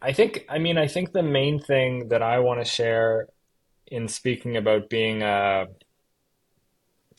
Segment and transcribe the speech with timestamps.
[0.00, 3.28] I think, I mean, I think the main thing that I want to share
[3.86, 5.66] in speaking about being a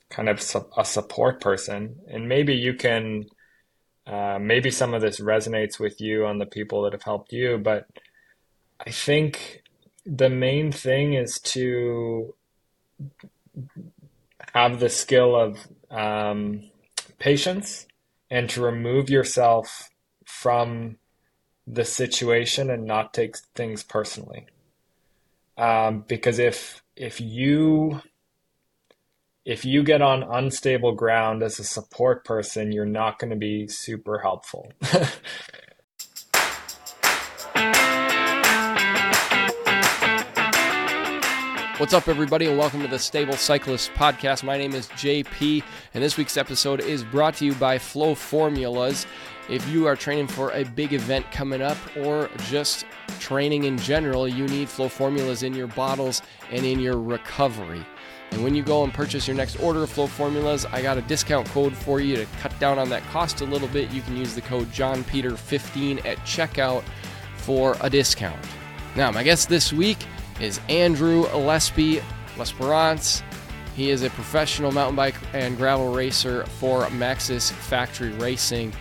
[0.10, 0.40] kind of
[0.78, 3.26] a support person, and maybe you can,
[4.08, 7.58] uh, maybe some of this resonates with you on the people that have helped you,
[7.58, 7.86] but
[8.80, 9.64] I think
[10.06, 12.34] the main thing is to
[14.54, 15.58] have the skill of
[15.92, 16.70] um,
[17.20, 17.88] patience
[18.32, 19.90] and to remove yourself
[20.26, 20.98] from
[21.72, 24.48] the situation and not take things personally.
[25.56, 28.02] Um, because if if you
[29.46, 33.68] if you get on unstable ground as a support person, you're not going to be
[33.68, 34.72] super helpful.
[41.78, 44.44] What's up, everybody, and welcome to the Stable Cyclist Podcast.
[44.44, 45.64] My name is JP,
[45.94, 49.06] and this week's episode is brought to you by Flow Formulas.
[49.50, 52.86] If you are training for a big event coming up or just
[53.20, 57.84] training in general, you need Flow Formulas in your bottles and in your recovery.
[58.30, 61.02] And when you go and purchase your next order of Flow Formulas, I got a
[61.02, 63.90] discount code for you to cut down on that cost a little bit.
[63.90, 66.84] You can use the code JohnPeter15 at checkout
[67.38, 68.40] for a discount.
[68.96, 69.98] Now, my guest this week
[70.40, 72.04] is Andrew Lespe
[72.38, 73.24] L'Esperance.
[73.76, 78.74] He is a professional mountain bike and gravel racer for Maxxis Factory Racing.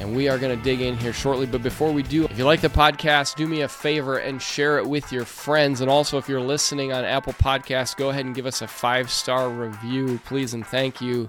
[0.00, 1.44] And we are going to dig in here shortly.
[1.44, 4.78] But before we do, if you like the podcast, do me a favor and share
[4.78, 5.82] it with your friends.
[5.82, 9.10] And also, if you're listening on Apple Podcasts, go ahead and give us a five
[9.10, 11.28] star review, please, and thank you.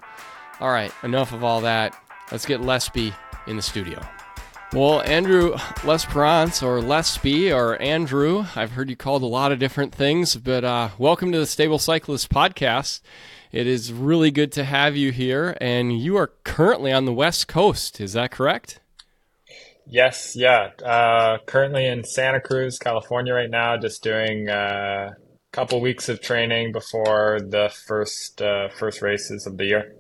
[0.62, 2.02] All right, enough of all that.
[2.32, 3.14] Let's get Lespe
[3.46, 4.02] in the studio.
[4.74, 9.94] Well, Andrew L'Esperance or Lespe or Andrew, I've heard you called a lot of different
[9.94, 13.02] things, but uh, welcome to the Stable Cyclist podcast.
[13.52, 17.48] It is really good to have you here, and you are currently on the West
[17.50, 18.00] Coast.
[18.00, 18.80] Is that correct?
[19.86, 20.70] Yes, yeah.
[20.84, 25.16] Uh, currently in Santa Cruz, California, right now, just doing uh, a
[25.52, 29.96] couple weeks of training before the first uh, first races of the year.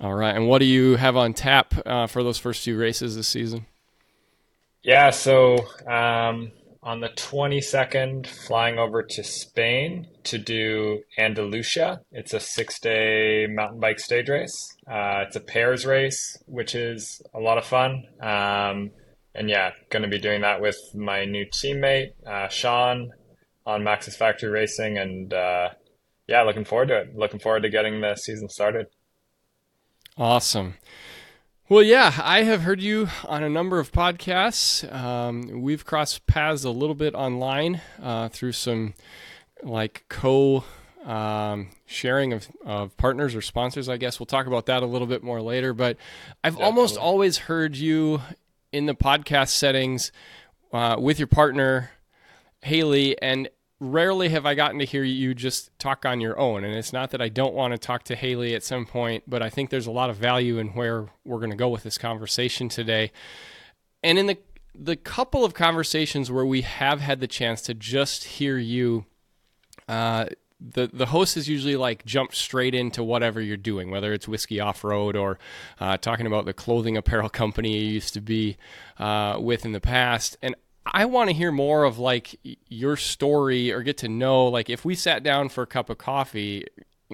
[0.00, 0.36] All right.
[0.36, 3.66] And what do you have on tap uh, for those first few races this season?
[4.82, 5.10] Yeah.
[5.10, 6.52] So um,
[6.84, 12.02] on the 22nd, flying over to Spain to do Andalusia.
[12.12, 14.76] It's a six day mountain bike stage race.
[14.86, 18.04] Uh, it's a pairs race, which is a lot of fun.
[18.20, 18.90] Um,
[19.34, 23.12] and yeah, going to be doing that with my new teammate, uh, Sean,
[23.66, 24.98] on Maxxis Factory Racing.
[24.98, 25.70] And uh,
[26.28, 27.16] yeah, looking forward to it.
[27.16, 28.86] Looking forward to getting the season started.
[30.18, 30.74] Awesome.
[31.66, 34.84] Well, yeah, I have heard you on a number of podcasts.
[34.92, 38.92] Um, we've crossed paths a little bit online uh, through some
[39.62, 40.64] like co
[41.06, 44.20] um, sharing of, of partners or sponsors, I guess.
[44.20, 45.72] We'll talk about that a little bit more later.
[45.72, 45.96] But
[46.44, 46.66] I've Definitely.
[46.66, 48.20] almost always heard you
[48.70, 50.12] in the podcast settings
[50.70, 51.92] uh, with your partner,
[52.60, 53.48] Haley, and
[53.80, 56.64] rarely have I gotten to hear you just talk on your own.
[56.64, 59.42] And it's not that I don't want to talk to Haley at some point, but
[59.42, 61.98] I think there's a lot of value in where we're going to go with this
[61.98, 63.10] conversation today.
[64.02, 64.38] And in the
[64.76, 69.04] the couple of conversations where we have had the chance to just hear you,
[69.88, 70.26] uh,
[70.60, 74.60] the the host is usually like jumped straight into whatever you're doing, whether it's whiskey
[74.60, 75.38] off road or
[75.80, 78.56] uh, talking about the clothing apparel company you used to be
[78.98, 80.36] uh, with in the past.
[80.42, 80.54] And
[80.86, 84.84] I want to hear more of like your story or get to know like if
[84.84, 86.66] we sat down for a cup of coffee,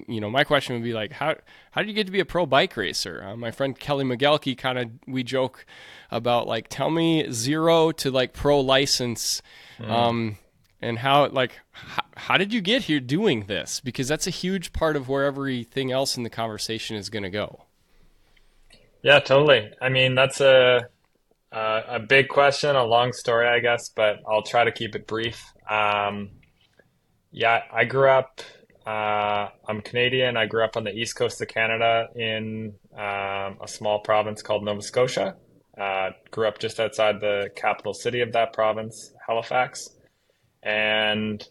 [0.09, 1.37] you know, my question would be like, how
[1.71, 3.23] how did you get to be a pro bike racer?
[3.25, 5.67] Uh, my friend Kelly McGelkey kind of we joke
[6.11, 9.43] about like tell me zero to like pro license,
[9.79, 9.89] mm.
[9.89, 10.39] um,
[10.81, 13.81] and how like how, how did you get here doing this?
[13.81, 17.31] Because that's a huge part of where everything else in the conversation is going to
[17.31, 17.65] go.
[19.03, 19.73] Yeah, totally.
[19.81, 20.89] I mean, that's a
[21.53, 25.07] uh, a big question, a long story, I guess, but I'll try to keep it
[25.07, 25.43] brief.
[25.69, 26.31] Um,
[27.33, 28.41] yeah, I grew up.
[28.87, 30.37] Uh, I'm Canadian.
[30.37, 34.65] I grew up on the east coast of Canada in um, a small province called
[34.65, 35.37] Nova Scotia.
[35.79, 39.89] Uh, grew up just outside the capital city of that province, Halifax,
[40.63, 41.47] and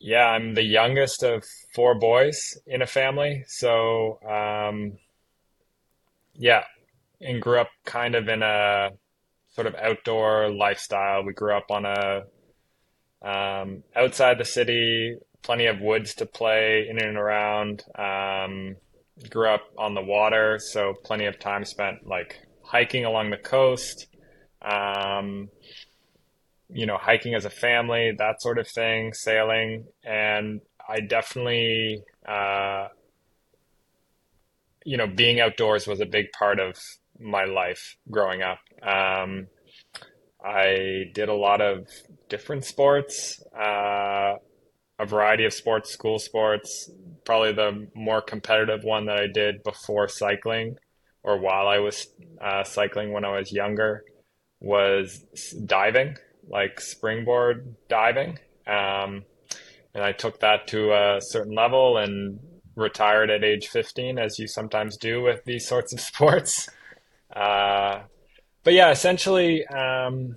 [0.00, 1.44] yeah, I'm the youngest of
[1.74, 3.44] four boys in a family.
[3.46, 4.98] So um,
[6.34, 6.64] yeah,
[7.22, 8.90] and grew up kind of in a
[9.50, 11.24] sort of outdoor lifestyle.
[11.24, 12.22] We grew up on a
[13.22, 17.84] um, outside the city, plenty of woods to play in and around.
[17.96, 18.76] Um,
[19.28, 24.08] grew up on the water, so plenty of time spent like hiking along the coast.
[24.60, 25.48] Um,
[26.68, 32.88] you know, hiking as a family, that sort of thing, sailing, and I definitely, uh,
[34.84, 36.76] you know, being outdoors was a big part of
[37.22, 38.58] my life growing up.
[38.82, 39.48] Um,
[40.44, 41.88] I did a lot of
[42.28, 44.34] different sports, uh,
[44.98, 46.90] a variety of sports, school sports.
[47.24, 50.76] Probably the more competitive one that I did before cycling
[51.22, 52.08] or while I was
[52.40, 54.04] uh, cycling when I was younger
[54.60, 55.24] was
[55.66, 56.16] diving,
[56.48, 58.38] like springboard diving.
[58.66, 59.24] Um,
[59.94, 62.38] and I took that to a certain level and
[62.76, 66.68] retired at age 15, as you sometimes do with these sorts of sports.
[67.32, 68.02] Uh,
[68.64, 70.36] but yeah, essentially, um,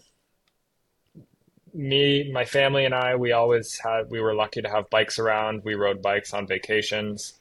[1.74, 5.64] me, my family, and I, we always had, we were lucky to have bikes around.
[5.64, 7.40] We rode bikes on vacations.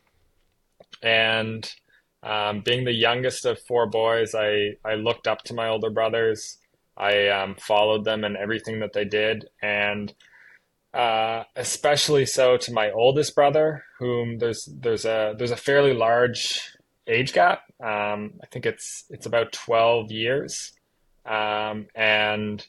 [1.03, 1.71] And
[2.23, 6.59] um, being the youngest of four boys, I, I looked up to my older brothers.
[6.97, 9.47] I um, followed them in everything that they did.
[9.63, 10.13] And
[10.95, 16.74] uh, especially so to my oldest brother, whom there's there's a there's a fairly large
[17.07, 17.63] age gap.
[17.81, 20.73] Um, I think it's it's about twelve years,
[21.27, 22.67] um, and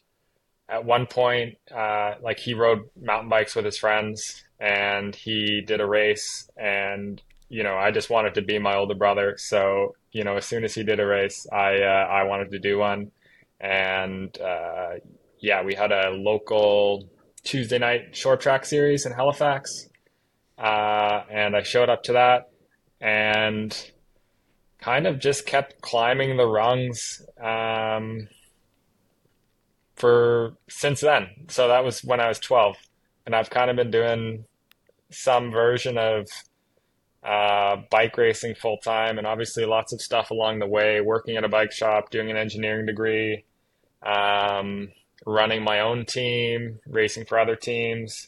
[0.67, 5.81] at one point, uh, like he rode mountain bikes with his friends, and he did
[5.81, 10.23] a race, and you know I just wanted to be my older brother, so you
[10.23, 13.11] know as soon as he did a race, I uh, I wanted to do one,
[13.59, 14.95] and uh,
[15.39, 17.07] yeah, we had a local
[17.43, 19.89] Tuesday night short track series in Halifax.
[20.57, 22.49] Uh, and I showed up to that
[23.01, 23.91] and
[24.85, 28.27] kind of just kept climbing the rungs um,
[29.95, 31.27] for since then.
[31.47, 32.77] So that was when I was 12.
[33.25, 34.45] And I've kind of been doing
[35.09, 36.27] some version of
[37.23, 41.43] uh, bike racing full time and obviously lots of stuff along the way, working at
[41.43, 43.43] a bike shop, doing an engineering degree.
[44.03, 44.89] Um,
[45.25, 48.27] running my own team, racing for other teams,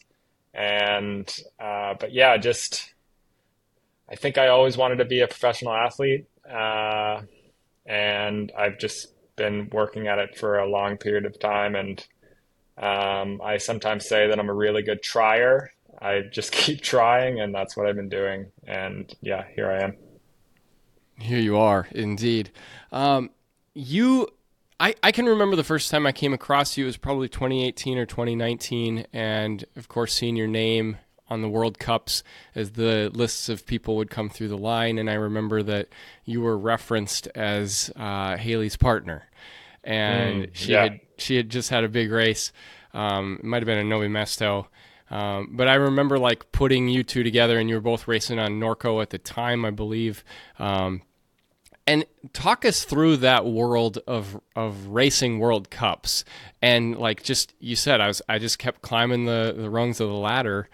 [0.55, 2.93] and uh, but yeah, just
[4.09, 7.21] I think I always wanted to be a professional athlete, uh,
[7.85, 12.05] and I've just been working at it for a long period of time, and
[12.77, 15.71] um, I sometimes say that I'm a really good trier.
[16.01, 18.51] I just keep trying, and that's what I've been doing.
[18.65, 19.97] And yeah, here I am.
[21.19, 22.51] Here you are, indeed.
[22.91, 23.31] Um,
[23.73, 24.27] you
[24.79, 28.05] I, I can remember the first time I came across you was probably 2018 or
[28.05, 30.97] 2019, and of course, seeing your name
[31.29, 32.23] on the World Cups
[32.55, 34.97] as the lists of people would come through the line.
[34.97, 35.89] And I remember that
[36.25, 39.29] you were referenced as uh, Haley's partner,
[39.83, 40.83] and mm, she yeah.
[40.83, 42.51] had she had just had a big race.
[42.93, 44.67] Um, it might have been a Novi Mesto.
[45.09, 48.59] Um, but I remember like putting you two together, and you were both racing on
[48.59, 50.23] Norco at the time, I believe.
[50.59, 51.01] Um,
[51.87, 56.25] and talk us through that world of of racing World Cups
[56.61, 60.09] and like just you said I was I just kept climbing the the rungs of
[60.09, 60.69] the ladder.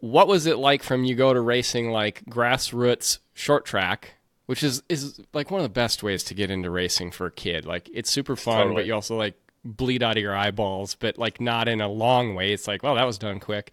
[0.00, 4.14] What was it like from you go to racing like grassroots short track,
[4.46, 7.32] which is is like one of the best ways to get into racing for a
[7.32, 7.64] kid.
[7.64, 8.74] Like it's super fun, totally.
[8.76, 9.34] but you also like
[9.64, 12.52] bleed out of your eyeballs, but like not in a long way.
[12.52, 13.72] It's like, well, that was done quick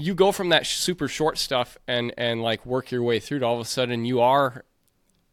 [0.00, 3.44] you go from that super short stuff and and like work your way through to
[3.44, 4.64] all of a sudden you are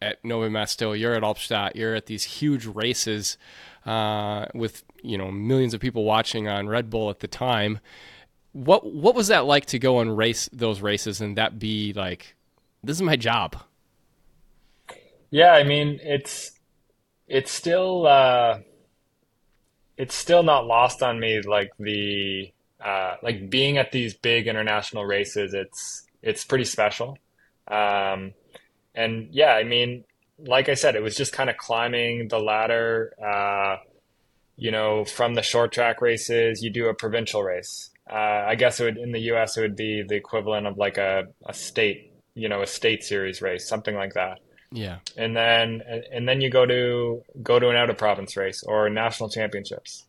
[0.02, 3.38] at Novi Mesto, you're at Albstadt, you're at these huge races
[3.86, 7.80] uh, with you know millions of people watching on Red Bull at the time.
[8.57, 12.36] What what was that like to go and race those races and that be like,
[12.83, 13.56] this is my job?
[15.30, 16.51] Yeah, I mean it's
[17.27, 18.59] it's still uh,
[19.95, 22.51] it's still not lost on me like the
[22.83, 25.54] uh, like being at these big international races.
[25.54, 27.18] It's it's pretty special.
[27.68, 28.33] Um,
[28.95, 30.04] and yeah, I mean,
[30.40, 33.14] like I said, it was just kind of climbing the ladder.
[33.23, 33.78] Uh,
[34.56, 37.92] you know, from the short track races, you do a provincial race.
[38.09, 39.57] Uh, I guess it would in the U.S.
[39.57, 43.42] it would be the equivalent of like a, a state, you know, a state series
[43.42, 44.40] race, something like that.
[44.71, 44.99] Yeah.
[45.16, 48.90] And then and then you go to go to an out of province race or
[48.90, 50.06] national championships.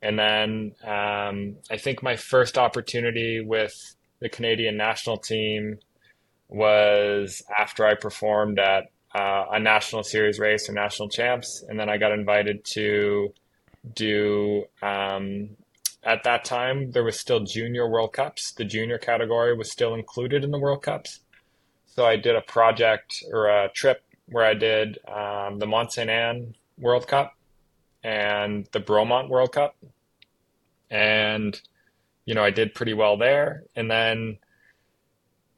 [0.00, 3.74] And then um, I think my first opportunity with
[4.20, 5.78] the Canadian national team
[6.48, 11.88] was after I performed at uh, a national series race or national champs, and then
[11.88, 13.32] I got invited to
[13.94, 14.64] do.
[14.82, 15.50] Um,
[16.02, 18.52] at that time, there was still junior World Cups.
[18.52, 21.20] The junior category was still included in the World Cups.
[21.86, 26.10] So I did a project or a trip where I did um, the Mont Saint
[26.10, 27.36] Anne World Cup
[28.02, 29.76] and the Bromont World Cup,
[30.90, 31.60] and
[32.24, 33.64] you know I did pretty well there.
[33.76, 34.38] And then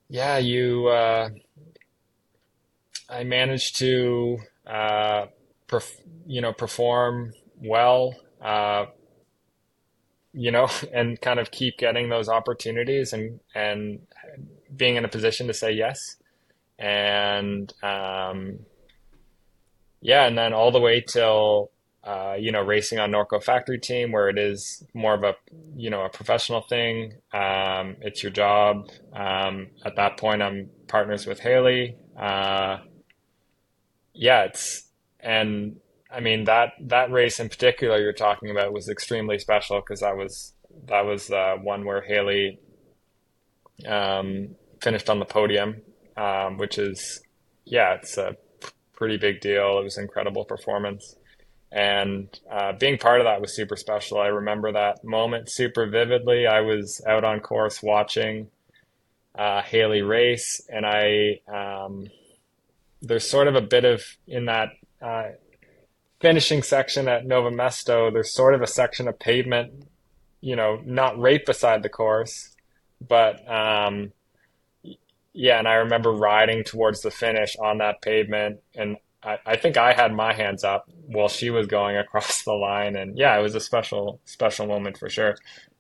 [0.09, 1.31] yeah, you, uh,
[3.09, 5.27] I managed to, uh,
[5.69, 8.87] perf- you know, perform well, uh,
[10.35, 14.01] you know, and kind of keep getting those opportunities and, and
[14.75, 16.17] being in a position to say yes.
[16.79, 18.61] And, um,
[20.01, 21.71] yeah, and then all the way till
[22.05, 25.35] uh, you know, racing on Norco factory team where it is more of a,
[25.75, 27.15] you know, a professional thing.
[27.33, 28.91] Um, it's your job.
[29.15, 31.97] Um, at that point, I'm partners with Haley.
[32.15, 32.79] Uh,
[34.13, 34.87] yeah, it's,
[35.19, 35.77] and
[36.15, 40.17] I mean, that, that race in particular you're talking about was extremely special because that
[40.17, 40.53] was,
[40.87, 42.61] that was uh, one where Haley
[43.87, 45.83] um, finished on the podium,
[46.17, 47.21] um, which is,
[47.65, 48.37] yeah, it's a
[48.93, 49.79] pretty big deal.
[49.79, 51.17] It was an incredible performance.
[51.73, 54.19] And uh, being part of that was super special.
[54.19, 56.47] I remember that moment super vividly.
[56.47, 58.49] I was out on course watching
[59.35, 62.07] uh, Haley race, and I um,
[63.03, 64.69] there's sort of a bit of in that
[65.03, 65.31] uh,
[66.25, 68.11] finishing section at Nove Mesto.
[68.11, 69.85] There's sort of a section of pavement,
[70.41, 72.57] you know, not right beside the course,
[73.07, 74.11] but um,
[75.35, 75.59] yeah.
[75.59, 79.93] And I remember riding towards the finish on that pavement, and I, I think I
[79.93, 83.55] had my hands up while she was going across the line, and yeah, it was
[83.55, 85.37] a special special moment for sure.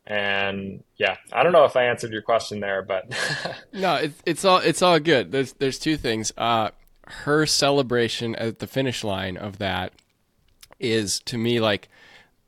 [0.06, 3.10] And yeah, I don't know if I answered your question there, but
[3.72, 5.32] no, it, it's all it's all good.
[5.32, 6.34] There's there's two things.
[6.36, 6.68] Uh,
[7.06, 9.92] her celebration at the finish line of that
[10.84, 11.88] is to me like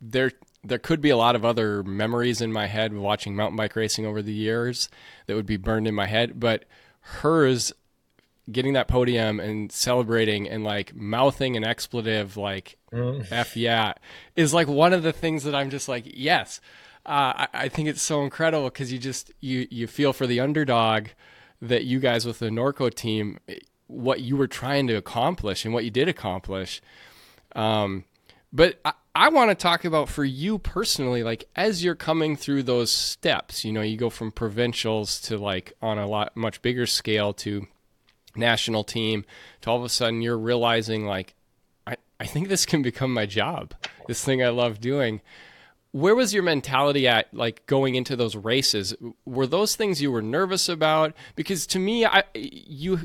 [0.01, 3.77] there there could be a lot of other memories in my head watching mountain bike
[3.77, 4.89] racing over the years
[5.27, 6.65] that would be burned in my head, but
[7.01, 7.73] hers
[8.51, 13.27] getting that podium and celebrating and like mouthing an expletive like mm.
[13.33, 13.93] f yeah
[14.37, 16.61] is like one of the things that i'm just like yes
[17.07, 20.41] uh, I, I, think it's so incredible because you just you you feel for the
[20.41, 21.09] underdog
[21.63, 23.39] that you guys with the norco team
[23.87, 26.81] what you were trying to accomplish and what you did accomplish
[27.55, 28.05] um,
[28.53, 32.65] but I, I want to talk about for you personally, like as you're coming through
[32.65, 36.87] those steps, you know, you go from provincials to like on a lot much bigger
[36.87, 37.67] scale to
[38.37, 39.25] national team
[39.63, 41.35] to all of a sudden you're realizing like
[41.87, 43.75] I, I think this can become my job
[44.07, 45.21] this thing i love doing.
[45.93, 48.95] Where was your mentality at like going into those races?
[49.25, 51.15] Were those things you were nervous about?
[51.37, 53.01] Because to me i you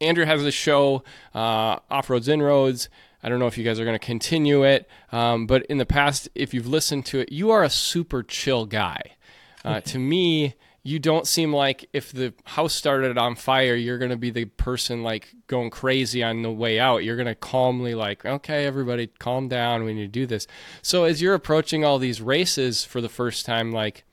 [0.00, 1.02] andrew has a show
[1.34, 2.88] uh, off-roads inroads
[3.22, 5.86] I don't know if you guys are going to continue it, um, but in the
[5.86, 9.16] past, if you've listened to it, you are a super chill guy.
[9.64, 14.10] Uh, to me, you don't seem like if the house started on fire, you're going
[14.10, 17.04] to be the person like going crazy on the way out.
[17.04, 19.84] You're going to calmly, like, okay, everybody calm down.
[19.84, 20.46] We need to do this.
[20.80, 24.04] So, as you're approaching all these races for the first time, like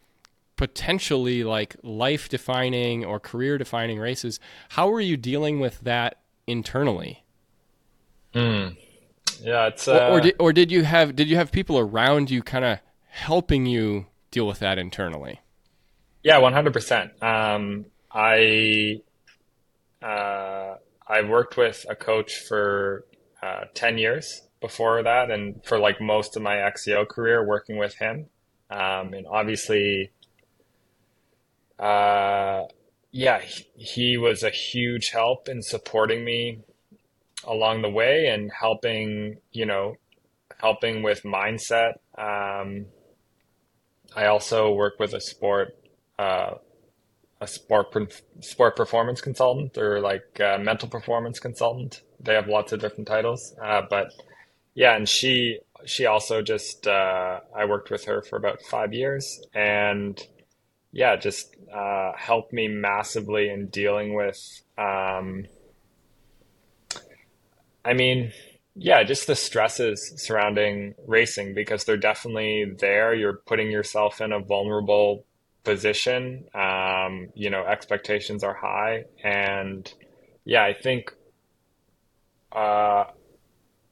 [0.57, 7.23] potentially like life defining or career defining races, how are you dealing with that internally?
[8.33, 8.75] Mm.
[9.41, 10.09] Yeah, it's uh...
[10.09, 12.79] or, or did or did you have did you have people around you kind of
[13.09, 15.41] helping you deal with that internally?
[16.23, 17.11] Yeah, one hundred percent.
[17.21, 19.01] Um, I
[20.01, 20.75] uh,
[21.07, 23.05] I worked with a coach for
[23.41, 27.95] uh, ten years before that, and for like most of my XCO career, working with
[27.95, 28.27] him,
[28.69, 30.11] um, and obviously,
[31.79, 32.63] uh,
[33.11, 36.59] yeah, he, he was a huge help in supporting me
[37.45, 39.95] along the way and helping, you know,
[40.59, 41.93] helping with mindset.
[42.17, 42.87] Um,
[44.15, 45.77] I also work with a sport
[46.17, 46.55] uh,
[47.39, 47.87] a sport
[48.41, 52.01] sport performance consultant or like mental performance consultant.
[52.19, 54.11] They have lots of different titles, uh, but
[54.73, 59.39] yeah, and she she also just uh, I worked with her for about five years,
[59.53, 60.19] and
[60.91, 64.39] yeah, just uh, helped me massively in dealing with.
[64.77, 65.45] Um,
[67.87, 68.33] I mean,
[68.75, 73.13] yeah, just the stresses surrounding racing because they're definitely there.
[73.13, 75.25] You're putting yourself in a vulnerable
[75.63, 76.45] position.
[76.53, 79.91] Um, you know, expectations are high, and
[80.43, 81.13] yeah, I think
[82.51, 83.05] uh,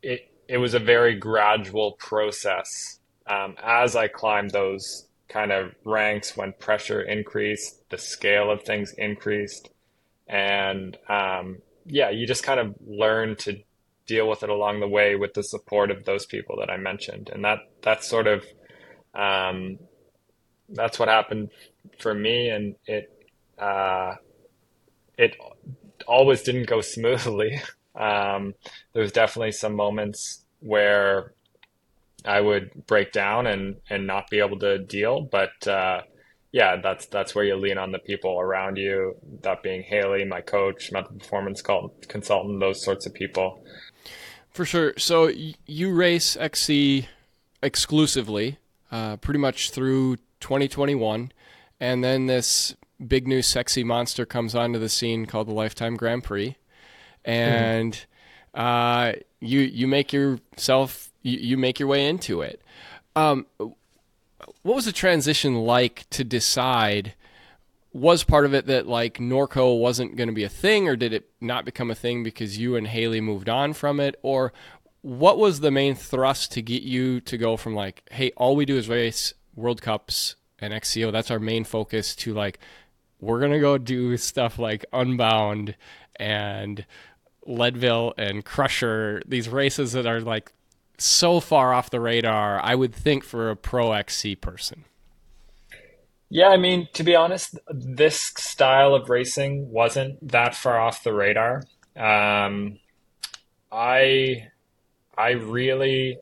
[0.03, 6.35] it it was a very gradual process um, as I climbed those kind of ranks
[6.35, 9.69] when pressure increased, the scale of things increased,
[10.27, 13.57] and um, yeah, you just kind of learn to
[14.07, 17.29] deal with it along the way with the support of those people that I mentioned,
[17.33, 18.45] and that that's sort of
[19.13, 19.79] um,
[20.69, 21.50] that's what happened
[22.00, 23.12] for me, and it
[23.57, 24.15] uh,
[25.17, 25.35] it
[26.07, 27.62] always didn't go smoothly.
[27.95, 28.53] Um,
[28.93, 31.33] there was definitely some moments where
[32.25, 36.01] I would break down and and not be able to deal, but uh,
[36.51, 39.15] yeah, that's that's where you lean on the people around you.
[39.41, 43.63] That being Haley, my coach, mental performance consultant, those sorts of people.
[44.55, 44.93] For sure.
[44.97, 45.29] So
[45.65, 47.09] you race XC
[47.62, 48.57] exclusively,
[48.89, 51.33] uh, pretty much through 2021,
[51.81, 52.74] and then this
[53.05, 56.55] big new sexy monster comes onto the scene called the Lifetime Grand Prix,
[57.25, 58.05] and
[58.55, 59.13] mm.
[59.13, 62.62] uh, you you make yourself you, you make your way into it.
[63.13, 67.13] Um, what was the transition like to decide?
[67.95, 71.13] Was part of it that like Norco wasn't going to be a thing, or did
[71.13, 74.51] it not become a thing because you and Haley moved on from it, or
[75.01, 78.65] what was the main thrust to get you to go from like, hey, all we
[78.65, 82.59] do is race World Cups and XCO, that's our main focus, to like,
[83.21, 85.77] we're gonna go do stuff like Unbound
[86.17, 86.85] and
[87.45, 90.51] Leadville and Crusher, these races that are like
[90.97, 94.83] so far off the radar, I would think for a pro XC person.
[96.35, 101.13] Yeah, I mean, to be honest, this style of racing wasn't that far off the
[101.13, 101.63] radar.
[101.95, 102.79] Um,
[103.71, 104.49] I
[105.17, 106.17] I really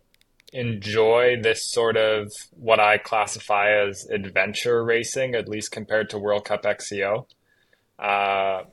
[0.51, 6.45] enjoy this sort of what I classify as adventure racing, at least compared to World
[6.45, 7.25] Cup XCO.
[7.97, 8.65] Uh,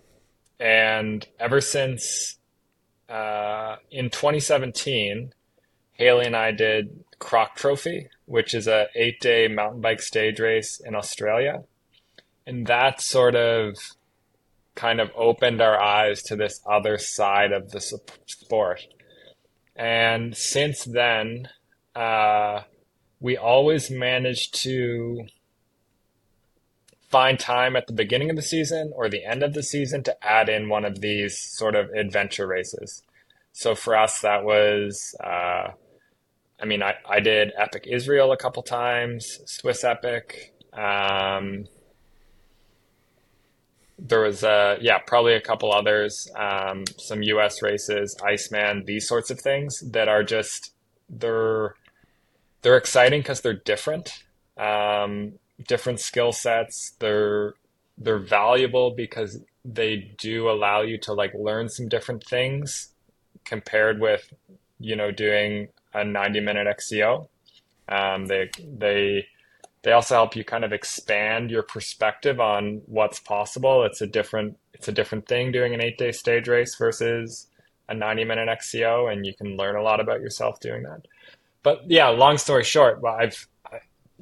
[0.59, 2.37] and ever since
[3.09, 5.33] uh, in 2017,
[5.93, 10.79] Haley and I did Croc Trophy, which is a eight day mountain bike stage race
[10.79, 11.65] in Australia.
[12.47, 13.75] And that sort of
[14.77, 18.87] kind of opened our eyes to this other side of the sport.
[19.75, 21.49] And since then,
[21.97, 22.61] uh,
[23.19, 25.27] we always managed to
[27.09, 30.25] find time at the beginning of the season or the end of the season to
[30.25, 33.03] add in one of these sort of adventure races.
[33.51, 35.73] So for us, that was uh,
[36.61, 40.53] I mean, I, I did Epic Israel a couple times, Swiss Epic.
[40.73, 41.67] Um,
[43.99, 49.31] there was, uh, yeah, probably a couple others, um, some US races, Iceman, these sorts
[49.31, 50.73] of things that are just,
[51.09, 51.75] they're,
[52.63, 54.23] they're exciting because they're different,
[54.57, 55.33] um,
[55.67, 56.95] different skill sets.
[56.99, 57.55] They're,
[57.99, 62.93] they're valuable because they do allow you to like learn some different things
[63.45, 64.33] compared with,
[64.79, 67.29] you know, doing a 90 minute XCO.
[67.89, 69.27] Um, they they
[69.83, 73.85] they also help you kind of expand your perspective on what's possible.
[73.85, 77.47] It's a different it's a different thing doing an eight day stage race versus
[77.89, 81.07] a 90 minute XCO, and you can learn a lot about yourself doing that.
[81.63, 83.47] But yeah, long story short, I've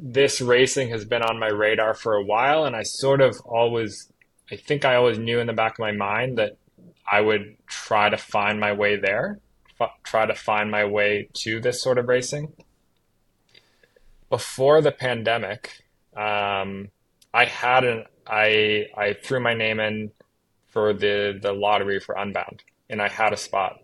[0.01, 4.11] this racing has been on my radar for a while, and I sort of always
[4.51, 6.57] I think I always knew in the back of my mind that
[7.11, 9.41] I would try to find my way there
[10.05, 12.53] try to find my way to this sort of racing.
[14.31, 15.85] Before the pandemic,
[16.17, 16.91] um,
[17.33, 20.11] I had an I I threw my name in
[20.69, 23.81] for the the lottery for Unbound, and I had a spot.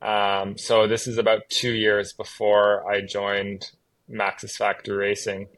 [0.00, 3.70] Um, so this is about two years before I joined
[4.10, 5.48] Maxxis Factory Racing,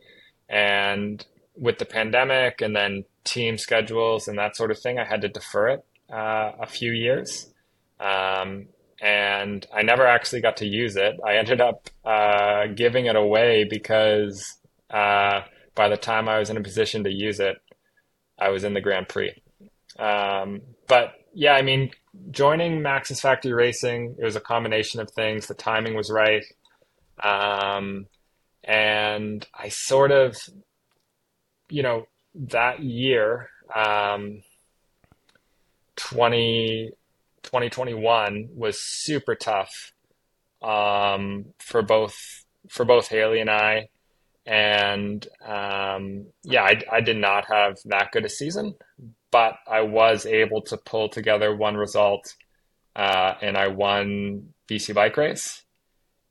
[0.48, 1.24] and
[1.56, 5.28] with the pandemic and then team schedules and that sort of thing, I had to
[5.28, 7.52] defer it uh, a few years.
[7.98, 8.68] Um,
[9.00, 11.16] and I never actually got to use it.
[11.24, 14.58] I ended up uh, giving it away because
[14.90, 15.42] uh,
[15.74, 17.56] by the time I was in a position to use it,
[18.38, 19.34] I was in the Grand Prix.
[19.98, 21.90] Um, but yeah, I mean,
[22.30, 25.46] joining Maxxis Factory Racing, it was a combination of things.
[25.46, 26.44] The timing was right.
[27.22, 28.06] Um,
[28.64, 30.36] and I sort of,
[31.68, 34.42] you know, that year, um,
[35.96, 36.90] 20,
[37.46, 39.92] 2021 was super tough
[40.62, 43.88] um, for both for both Haley and I.
[44.44, 48.74] And um, yeah, I, I did not have that good a season,
[49.30, 52.34] but I was able to pull together one result,
[52.94, 55.62] uh, and I won BC Bike Race.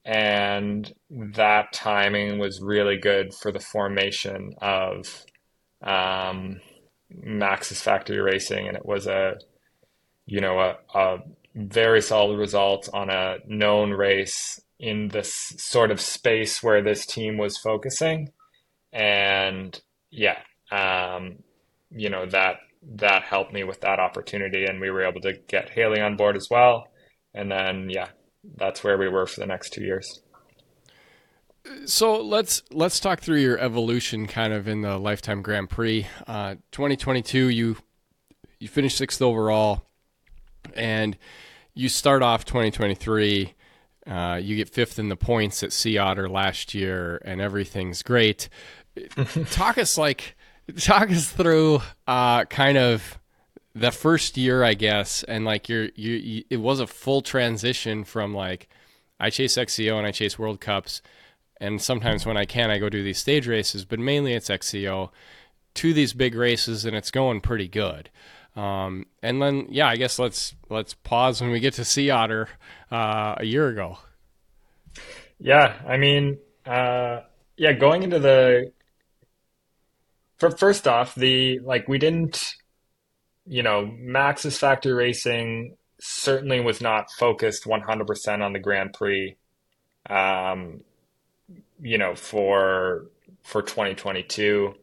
[0.05, 5.25] And that timing was really good for the formation of
[5.81, 6.61] um,
[7.11, 9.35] Maxxis Factory Racing, and it was a
[10.25, 11.17] you know, a, a
[11.55, 17.37] very solid result on a known race in this sort of space where this team
[17.37, 18.31] was focusing.
[18.91, 19.79] And
[20.11, 20.37] yeah,
[20.71, 21.37] um,
[21.91, 22.57] you know, that
[22.97, 26.35] that helped me with that opportunity and we were able to get Haley on board
[26.35, 26.87] as well.
[27.33, 28.09] And then yeah,
[28.57, 30.21] that's where we were for the next two years.
[31.85, 36.05] So let's let's talk through your evolution kind of in the lifetime Grand Prix.
[36.27, 37.77] Uh, 2022, you
[38.59, 39.85] you finished sixth overall
[40.75, 41.17] and
[41.73, 43.53] you start off 2023.
[44.07, 48.49] Uh, you get fifth in the points at Sea Otter last year, and everything's great.
[49.51, 50.35] talk us like,
[50.77, 53.19] talk us through uh, kind of
[53.73, 58.03] the first year, I guess, and like you're, you, you, it was a full transition
[58.03, 58.69] from like
[59.19, 61.01] I chase XCO and I chase World Cups,
[61.59, 65.09] and sometimes when I can, I go do these stage races, but mainly it's XCO
[65.75, 68.09] to these big races, and it's going pretty good.
[68.55, 72.47] Um, and then, yeah, I guess let's let's pause when we get to Sea Otter
[72.91, 73.97] uh, a year ago.
[75.39, 77.21] Yeah, I mean, uh,
[77.57, 78.71] yeah, going into the
[80.37, 82.55] for first off, the like we didn't,
[83.45, 89.35] you know, Maxxis Factory Racing certainly was not focused 100% on the Grand Prix.
[90.09, 90.81] Um,
[91.81, 93.07] you know, for
[93.43, 94.73] for 2022,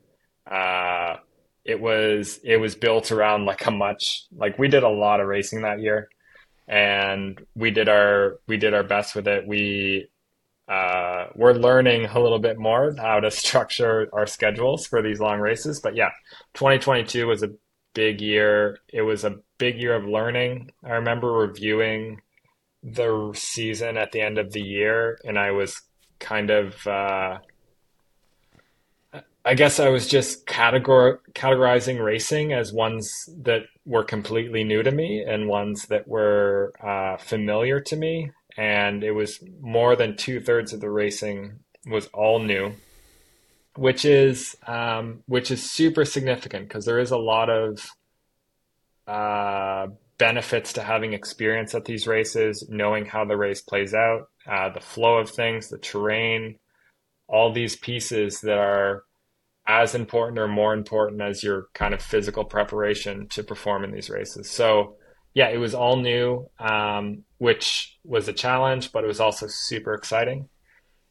[0.51, 1.17] uh,
[1.65, 5.29] it was it was built around like a much like we did a lot of
[5.29, 6.09] racing that year,
[6.67, 9.47] and we did our we did our best with it.
[9.47, 10.09] We
[10.69, 15.41] uh, we're learning a little bit more how to structure our schedules for these long
[15.41, 15.81] races.
[15.81, 16.11] But yeah,
[16.55, 17.51] 2022 was a
[17.95, 18.79] big year.
[18.89, 20.73] It was a big year of learning.
[20.85, 22.23] I remember reviewing
[22.83, 25.81] the season at the end of the year, and I was
[26.19, 27.39] kind of, uh,
[29.45, 34.91] I guess I was just categor- categorizing racing as ones that were completely new to
[34.93, 38.31] me and ones that were uh, familiar to me.
[38.57, 42.75] And it was more than two thirds of the racing was all new,
[43.75, 47.91] which is um, which is super significant because there is a lot of
[49.09, 54.69] uh, benefits to having experience at these races, knowing how the race plays out, uh,
[54.69, 56.59] the flow of things, the terrain,
[57.27, 59.03] all these pieces that are
[59.67, 64.11] as important or more important as your kind of physical preparation to perform in these
[64.11, 64.51] races.
[64.51, 64.97] So
[65.35, 69.95] yeah, it was all new, um, which was a challenge, but it was also super
[69.95, 70.49] exciting.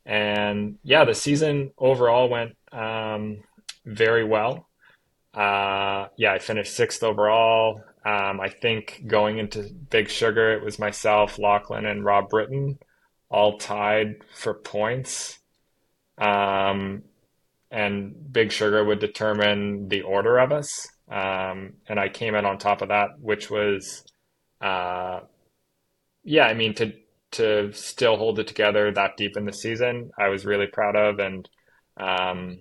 [0.06, 3.44] And yeah, the season overall went um,
[3.86, 4.68] very well.
[5.34, 7.82] Uh, yeah, I finished sixth overall.
[8.04, 12.80] Um, I think going into Big Sugar, it was myself, Lachlan, and Rob Britton
[13.30, 15.40] all tied for points.
[16.18, 17.04] Um,
[17.72, 20.88] and Big Sugar would determine the order of us.
[21.10, 24.04] Um, and I came in on top of that, which was
[24.62, 25.22] uh,
[26.24, 26.94] yeah, I mean to
[27.32, 31.20] to still hold it together that deep in the season, I was really proud of,
[31.20, 31.50] and
[31.98, 32.60] um,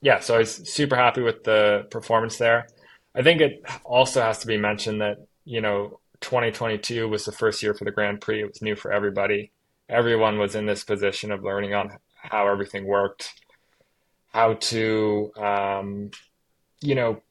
[0.00, 2.68] yeah, so I was super happy with the performance there.
[3.14, 7.62] I think it also has to be mentioned that you know 2022 was the first
[7.62, 8.42] year for the Grand Prix.
[8.42, 9.52] It was new for everybody.
[9.88, 13.32] Everyone was in this position of learning on how everything worked,
[14.32, 16.10] how to, um,
[16.80, 17.22] you know,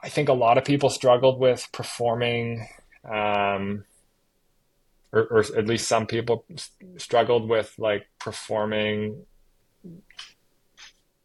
[0.00, 2.68] I think a lot of people struggled with performing
[3.04, 3.84] um,
[5.12, 6.44] or, or at least some people
[6.96, 9.24] struggled with like performing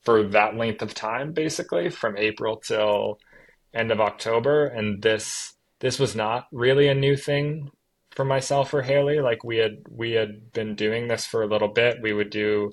[0.04, 3.20] for that length of time, basically from April till
[3.74, 4.68] end of October.
[4.68, 7.72] And this this was not really a new thing
[8.12, 9.20] for myself or Haley.
[9.20, 12.02] Like we had we had been doing this for a little bit.
[12.02, 12.72] We would do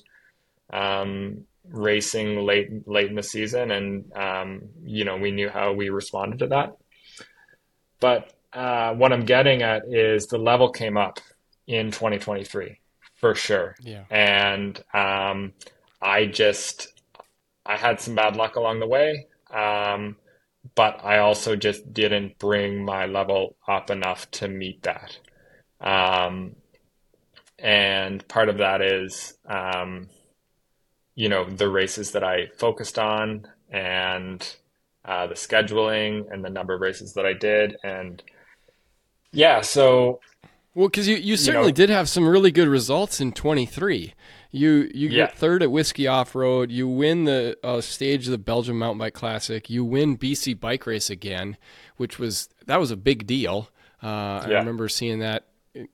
[0.72, 5.88] um, racing late late in the season, and um, you know we knew how we
[5.88, 6.76] responded to that.
[8.00, 11.20] But uh, what I'm getting at is the level came up
[11.66, 12.80] in 2023
[13.20, 13.76] for sure.
[13.80, 14.04] Yeah.
[14.10, 15.52] And um,
[16.00, 16.88] I just
[17.64, 20.16] I had some bad luck along the way, um,
[20.74, 25.18] but I also just didn't bring my level up enough to meet that.
[25.80, 26.56] Um,
[27.58, 30.08] and part of that is, um,
[31.20, 34.56] you know, the races that I focused on and
[35.04, 38.22] uh, the scheduling and the number of races that I did and
[39.32, 40.20] yeah, so
[40.74, 44.14] well, because you, you certainly you know, did have some really good results in 23.
[44.50, 45.26] You you yeah.
[45.26, 46.72] get third at Whiskey Off Road.
[46.72, 49.68] You win the uh, stage of the Belgium Mountain Bike Classic.
[49.68, 51.56] You win BC Bike Race again,
[51.96, 53.68] which was that was a big deal.
[54.02, 54.56] Uh, yeah.
[54.56, 55.46] I remember seeing that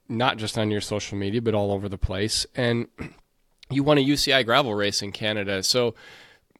[0.08, 2.46] not just on your social media, but all over the place.
[2.54, 2.86] And
[3.70, 5.62] you won a UCI gravel race in Canada.
[5.62, 5.94] So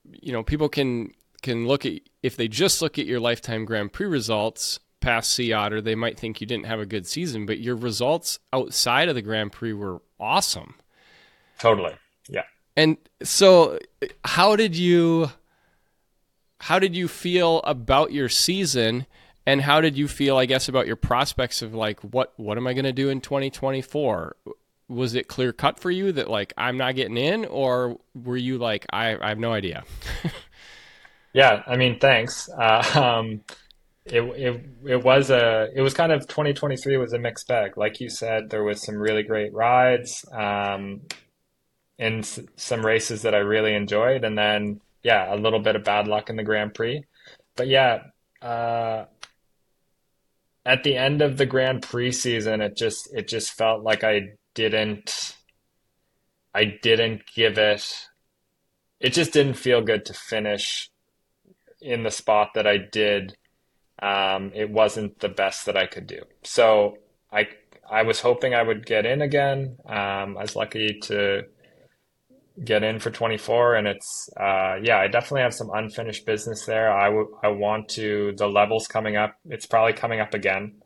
[0.05, 3.93] you know people can can look at if they just look at your lifetime Grand
[3.93, 7.61] Prix results past Sea Otter, they might think you didn't have a good season, but
[7.61, 10.75] your results outside of the Grand Prix were awesome.
[11.59, 11.95] Totally.
[12.29, 12.43] Yeah.
[12.77, 13.79] And so
[14.25, 15.31] how did you
[16.59, 19.07] how did you feel about your season
[19.47, 22.67] and how did you feel I guess about your prospects of like what what am
[22.67, 24.37] I going to do in 2024?
[24.89, 28.59] Was it clear cut for you that like I'm not getting in or were you
[28.59, 29.85] like I I have no idea?
[31.33, 32.49] yeah, I mean, thanks.
[32.49, 33.41] Uh, um,
[34.05, 37.77] it, it it was a it was kind of 2023 was a mixed bag.
[37.77, 41.03] Like you said, there was some really great rides, um,
[41.99, 45.85] in s- some races that I really enjoyed, and then yeah, a little bit of
[45.85, 47.05] bad luck in the Grand Prix.
[47.57, 48.05] But yeah,
[48.43, 49.07] uh,
[50.65, 54.35] at the end of the Grand Prix season, it just it just felt like I
[54.57, 55.37] didn't
[56.53, 57.85] I didn't give it.
[58.99, 60.91] It just didn't feel good to finish
[61.81, 63.37] in the spot that I did
[64.03, 66.23] um, it wasn't the best that I could do.
[66.43, 66.99] So
[67.33, 67.49] I
[67.91, 69.79] I was hoping I would get in again.
[69.87, 71.45] Um, I was lucky to
[72.65, 76.91] get in for 24 and it's uh, yeah i definitely have some unfinished business there
[76.91, 80.81] I, w- I want to the levels coming up it's probably coming up again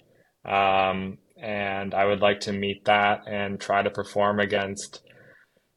[0.45, 5.03] um, and i would like to meet that and try to perform against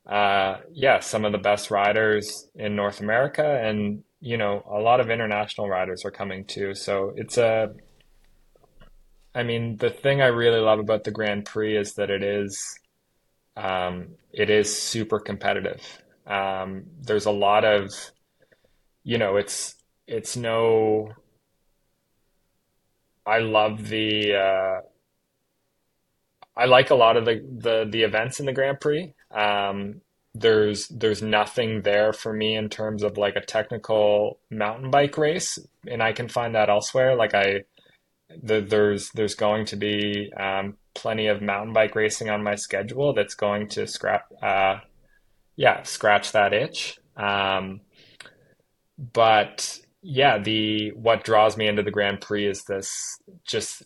[0.10, 4.99] uh, yeah some of the best riders in north america and you know a lot
[4.99, 7.69] of international riders are coming too so it's a
[9.34, 12.80] i mean the thing i really love about the grand prix is that it is
[13.56, 15.82] um, it is super competitive.
[16.26, 17.91] Um, there's a lot of,
[19.04, 19.76] you know, it's
[20.08, 21.10] it's no.
[23.26, 24.36] I love the.
[24.36, 24.82] Uh,
[26.56, 29.13] I like a lot of the, the the events in the Grand Prix.
[29.32, 30.02] Um,
[30.36, 35.60] there's there's nothing there for me in terms of like a technical mountain bike race,
[35.88, 37.16] and I can find that elsewhere.
[37.16, 37.63] Like I,
[38.42, 43.13] the, there's there's going to be um, plenty of mountain bike racing on my schedule
[43.13, 44.78] that's going to scrap, uh,
[45.56, 47.00] yeah, scratch that itch.
[47.16, 47.82] Um,
[48.98, 53.84] but yeah, the what draws me into the Grand Prix is this just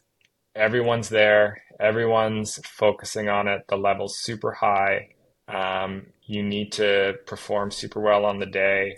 [0.57, 3.65] everyone's there, everyone's focusing on it.
[3.69, 5.09] The level's super high.
[5.47, 8.97] Um, you need to perform super well on the day,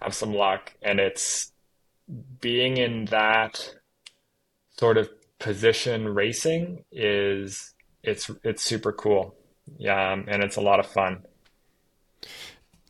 [0.00, 1.52] have some luck, and it's
[2.40, 3.74] being in that
[4.76, 9.34] sort of position racing is it's it's super cool.
[9.76, 11.24] Yeah, um, and it's a lot of fun.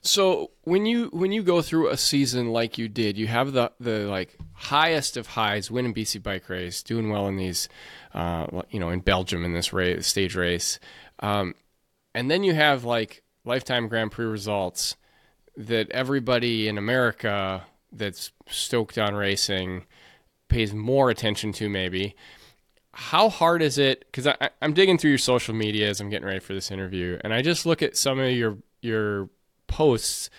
[0.09, 3.71] So when you when you go through a season like you did, you have the
[3.79, 7.68] the like highest of highs, winning BC bike race, doing well in these,
[8.14, 10.81] uh, you know, in Belgium in this race, stage race,
[11.21, 11.55] um,
[12.14, 14.97] and then you have like lifetime Grand Prix results
[15.57, 19.85] that everybody in America that's stoked on racing
[20.49, 22.16] pays more attention to maybe
[22.92, 24.07] how hard is it?
[24.11, 24.27] Because
[24.62, 27.42] I'm digging through your social media as I'm getting ready for this interview, and I
[27.42, 29.29] just look at some of your your
[29.68, 30.31] posts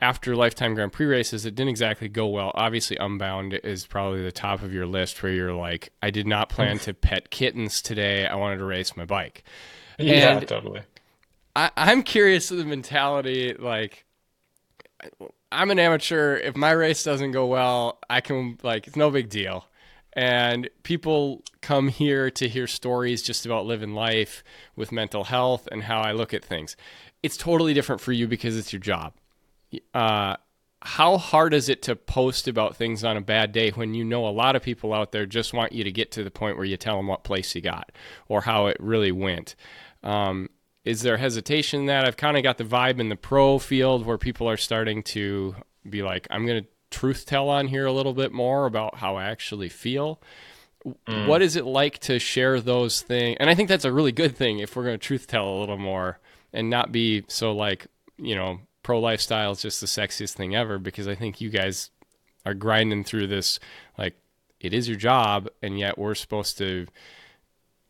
[0.00, 2.52] after Lifetime Grand Prix races that didn't exactly go well.
[2.54, 6.48] Obviously, Unbound is probably the top of your list where you're like, I did not
[6.48, 8.26] plan to pet kittens today.
[8.26, 9.42] I wanted to race my bike.
[9.98, 10.82] Yeah, and totally.
[11.54, 14.04] I, I'm curious of the mentality like
[15.50, 16.36] I'm an amateur.
[16.36, 19.66] If my race doesn't go well, I can like it's no big deal
[20.16, 24.42] and people come here to hear stories just about living life
[24.74, 26.74] with mental health and how I look at things.
[27.26, 29.14] It's totally different for you because it's your job.
[29.92, 30.36] Uh,
[30.82, 34.28] how hard is it to post about things on a bad day when you know
[34.28, 36.64] a lot of people out there just want you to get to the point where
[36.64, 37.90] you tell them what place you got
[38.28, 39.56] or how it really went?
[40.04, 40.50] Um,
[40.84, 42.06] is there hesitation in that?
[42.06, 45.56] I've kind of got the vibe in the pro field where people are starting to
[45.88, 49.16] be like, I'm going to truth tell on here a little bit more about how
[49.16, 50.20] I actually feel.
[50.86, 51.26] Mm.
[51.26, 53.38] What is it like to share those things?
[53.40, 55.58] And I think that's a really good thing if we're going to truth tell a
[55.58, 56.20] little more
[56.52, 57.86] and not be so like,
[58.18, 61.90] you know, pro lifestyle is just the sexiest thing ever because I think you guys
[62.44, 63.58] are grinding through this
[63.98, 64.14] like
[64.60, 66.86] it is your job and yet we're supposed to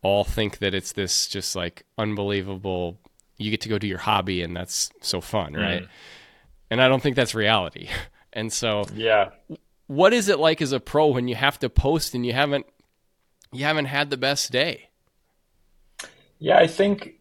[0.01, 2.99] all think that it's this just like unbelievable
[3.37, 5.83] you get to go do your hobby and that's so fun, right?
[5.83, 5.89] Mm.
[6.71, 7.89] And I don't think that's reality.
[8.33, 9.31] And so, yeah,
[9.87, 12.67] what is it like as a pro when you have to post and you haven't
[13.51, 14.91] you haven't had the best day?
[16.39, 17.16] Yeah, I think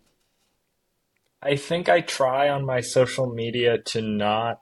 [1.46, 4.62] I think I try on my social media to not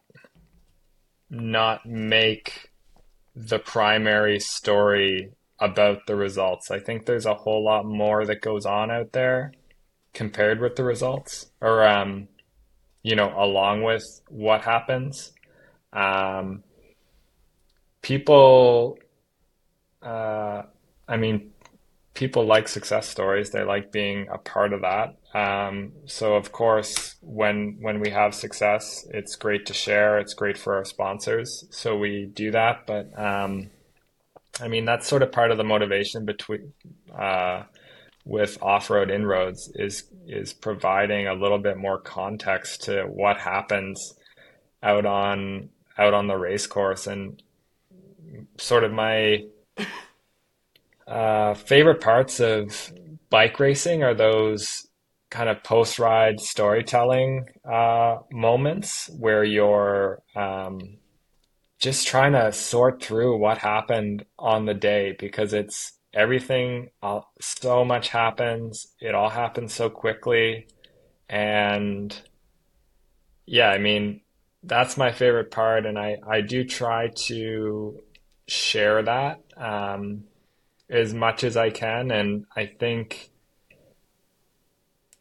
[1.29, 2.69] not make
[3.35, 6.69] the primary story about the results.
[6.69, 9.53] I think there's a whole lot more that goes on out there
[10.13, 12.27] compared with the results or um
[13.01, 15.33] you know along with what happens
[15.93, 16.63] um,
[18.01, 18.97] people,
[20.01, 20.63] uh,
[21.07, 21.52] I mean,
[22.13, 23.49] people like success stories.
[23.49, 25.15] They like being a part of that.
[25.33, 30.19] Um, so of course, when when we have success, it's great to share.
[30.19, 31.65] It's great for our sponsors.
[31.71, 32.85] So we do that.
[32.85, 33.71] But um,
[34.61, 36.73] I mean, that's sort of part of the motivation between
[37.17, 37.63] uh,
[38.25, 44.13] with off road inroads is is providing a little bit more context to what happens
[44.81, 47.41] out on out on the race course and
[48.57, 49.43] sort of my
[51.07, 52.93] uh, favorite parts of
[53.29, 54.87] bike racing are those
[55.29, 60.97] kind of post ride storytelling uh, moments where you're um,
[61.79, 67.83] just trying to sort through what happened on the day because it's everything, uh, so
[67.83, 68.87] much happens.
[68.99, 70.67] It all happens so quickly.
[71.27, 72.15] And
[73.45, 74.21] yeah, I mean,
[74.63, 77.99] that's my favorite part, and I I do try to
[78.47, 80.25] share that um,
[80.93, 83.31] as much as I can, and I think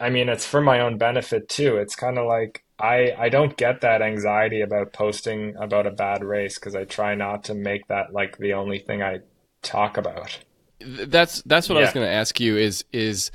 [0.03, 1.77] I mean, it's for my own benefit too.
[1.77, 6.25] It's kind of like I I don't get that anxiety about posting about a bad
[6.25, 9.21] race because I try not to make that like the only thing I
[9.63, 10.41] talk about.
[10.81, 11.83] That's that's what yeah.
[11.83, 13.31] I was going to ask you is is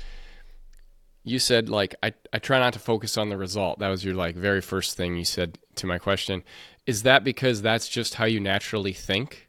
[1.24, 3.78] you said like I I try not to focus on the result.
[3.78, 6.44] That was your like very first thing you said to my question.
[6.84, 9.47] Is that because that's just how you naturally think?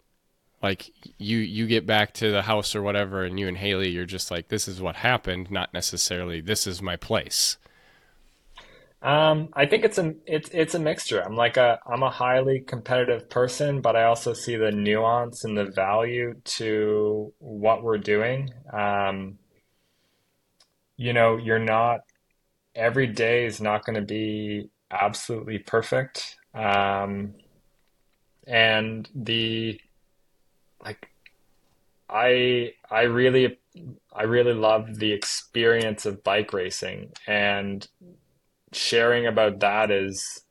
[0.61, 4.05] Like you you get back to the house or whatever and you and Haley you're
[4.05, 7.57] just like this is what happened, not necessarily this is my place.
[9.01, 11.21] Um, I think it's a it's it's a mixture.
[11.21, 15.57] I'm like a I'm a highly competitive person, but I also see the nuance and
[15.57, 18.49] the value to what we're doing.
[18.73, 19.39] Um,
[20.97, 22.01] you know, you're not
[22.75, 26.37] every day is not going to be absolutely perfect.
[26.53, 27.35] Um,
[28.45, 29.79] and the
[32.09, 33.59] I I really
[34.13, 37.87] I really love the experience of bike racing and
[38.73, 40.41] sharing about that is,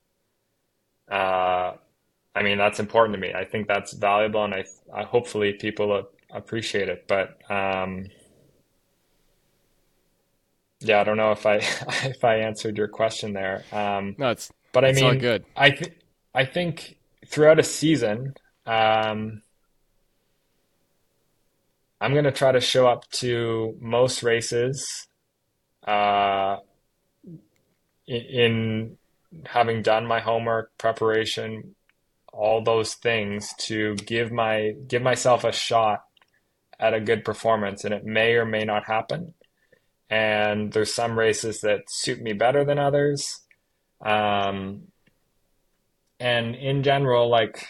[1.11, 1.73] uh,
[2.35, 3.35] I mean, that's important to me.
[3.35, 7.07] I think that's valuable, and I, I hopefully people appreciate it.
[7.09, 8.07] But um,
[10.81, 11.57] yeah, I don't know if I
[12.05, 13.65] if I answered your question there.
[13.73, 15.45] Um, no, it's but I mean, good.
[15.57, 15.93] I th-
[16.35, 18.35] I think throughout a season,
[18.67, 19.43] um,
[22.01, 25.09] I'm gonna try to show up to most races
[25.87, 26.59] uh,
[28.07, 28.97] in
[29.47, 31.75] having done my homework preparation
[32.33, 36.05] all those things to give my give myself a shot
[36.79, 39.35] at a good performance and it may or may not happen.
[40.09, 43.41] And there's some races that suit me better than others.
[44.01, 44.89] Um,
[46.21, 47.67] and in general like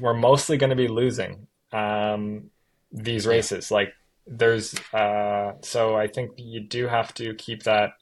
[0.00, 1.46] we're mostly going to be losing.
[1.72, 2.50] Um,
[2.96, 3.92] these races like
[4.26, 7.92] there's uh, so i think you do have to keep that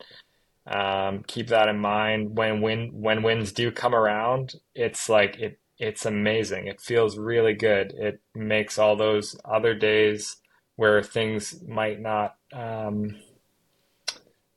[0.66, 4.54] um, keep that in mind when win when wins do come around.
[4.74, 6.68] It's like it it's amazing.
[6.68, 7.92] It feels really good.
[7.92, 10.36] It makes all those other days
[10.76, 13.16] where things might not um,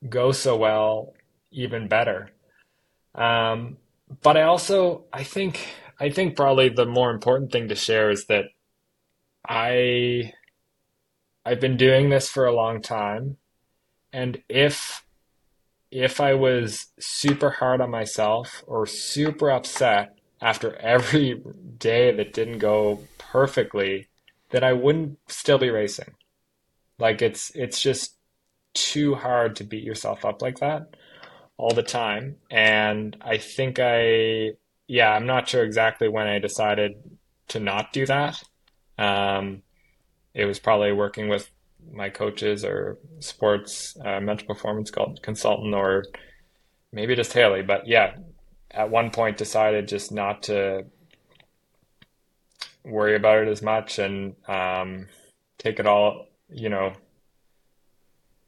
[0.08, 1.14] go so well
[1.50, 2.30] even better.
[3.14, 3.76] Um,
[4.22, 5.68] but I also I think
[6.00, 8.46] I think probably the more important thing to share is that
[9.46, 10.32] I
[11.44, 13.36] I've been doing this for a long time,
[14.12, 15.04] and if
[15.90, 21.42] if I was super hard on myself or super upset after every
[21.78, 24.08] day that didn't go perfectly,
[24.50, 26.14] then I wouldn't still be racing.
[26.98, 28.16] Like it's it's just
[28.74, 30.94] too hard to beat yourself up like that
[31.56, 32.36] all the time.
[32.50, 34.52] And I think I
[34.86, 36.94] yeah, I'm not sure exactly when I decided
[37.48, 38.42] to not do that.
[38.98, 39.62] Um,
[40.34, 41.50] it was probably working with
[41.92, 44.90] my coaches or sports uh, mental performance
[45.22, 46.04] consultant or
[46.92, 47.62] maybe just Haley.
[47.62, 48.16] But yeah,
[48.70, 50.84] at one point decided just not to
[52.84, 55.06] worry about it as much and um,
[55.58, 56.92] take it all, you know,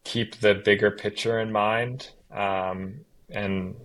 [0.04, 2.10] keep the bigger picture in mind.
[2.30, 3.76] Um, and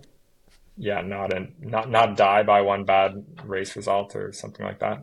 [0.76, 5.02] yeah, not and not not die by one bad race result or something like that.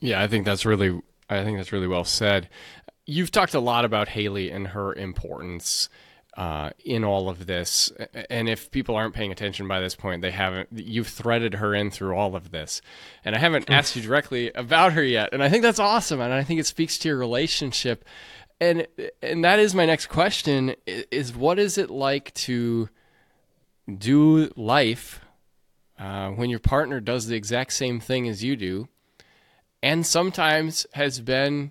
[0.00, 2.48] Yeah, I think that's really I think that's really well said.
[3.04, 5.88] You've talked a lot about Haley and her importance
[6.36, 7.90] uh, in all of this,
[8.28, 10.68] and if people aren't paying attention by this point, they haven't.
[10.72, 12.82] You've threaded her in through all of this,
[13.24, 16.34] and I haven't asked you directly about her yet, and I think that's awesome, and
[16.34, 18.04] I think it speaks to your relationship,
[18.60, 18.86] and
[19.22, 22.90] and that is my next question: is what is it like to
[23.96, 25.20] do life
[25.98, 28.88] uh, when your partner does the exact same thing as you do,
[29.86, 31.70] and sometimes has been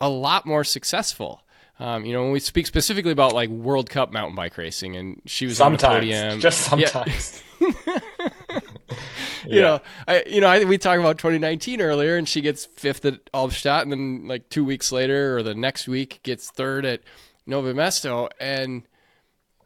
[0.00, 1.42] a lot more successful.
[1.78, 5.22] Um, you know, when we speak specifically about like World Cup mountain bike racing, and
[5.26, 7.44] she was sometimes, on the podium, just sometimes.
[7.60, 7.68] Yeah.
[7.70, 8.58] you
[9.46, 9.60] yeah.
[9.60, 13.24] know, I you know, I we talked about 2019 earlier, and she gets fifth at
[13.32, 17.02] Albstadt, and then like two weeks later or the next week gets third at
[17.46, 18.82] Nove Mesto, and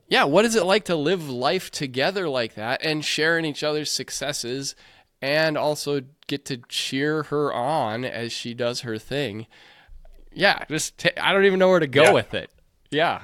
[0.07, 3.91] yeah, what is it like to live life together like that and sharing each other's
[3.91, 4.75] successes,
[5.23, 9.47] and also get to cheer her on as she does her thing?
[10.33, 12.13] yeah, just t- I don't even know where to go yeah.
[12.13, 12.51] with it.
[12.91, 13.23] Yeah.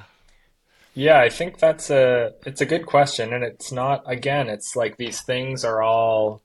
[0.93, 4.97] Yeah, I think that's a it's a good question and it's not again, it's like
[4.97, 6.41] these things are all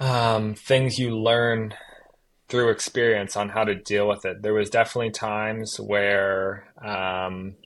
[0.00, 1.74] um, things you learn
[2.48, 4.40] through experience on how to deal with it.
[4.42, 7.56] There was definitely times where um,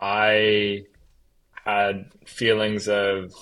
[0.00, 0.86] I
[1.64, 3.32] had feelings of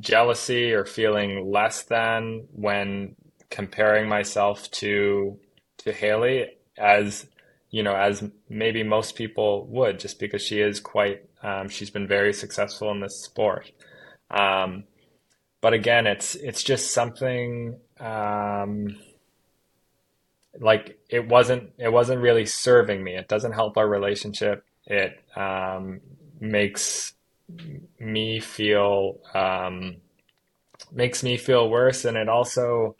[0.00, 3.16] jealousy or feeling less than when
[3.50, 5.38] comparing myself to
[5.78, 7.26] to Haley as
[7.72, 12.06] you know, as maybe most people would, just because she is quite, um, she's been
[12.06, 13.72] very successful in this sport.
[14.30, 14.84] Um,
[15.62, 18.96] but again, it's it's just something um,
[20.60, 23.16] like it wasn't it wasn't really serving me.
[23.16, 24.64] It doesn't help our relationship.
[24.86, 26.00] It um,
[26.40, 27.14] makes
[27.98, 29.96] me feel um,
[30.90, 32.96] makes me feel worse, and it also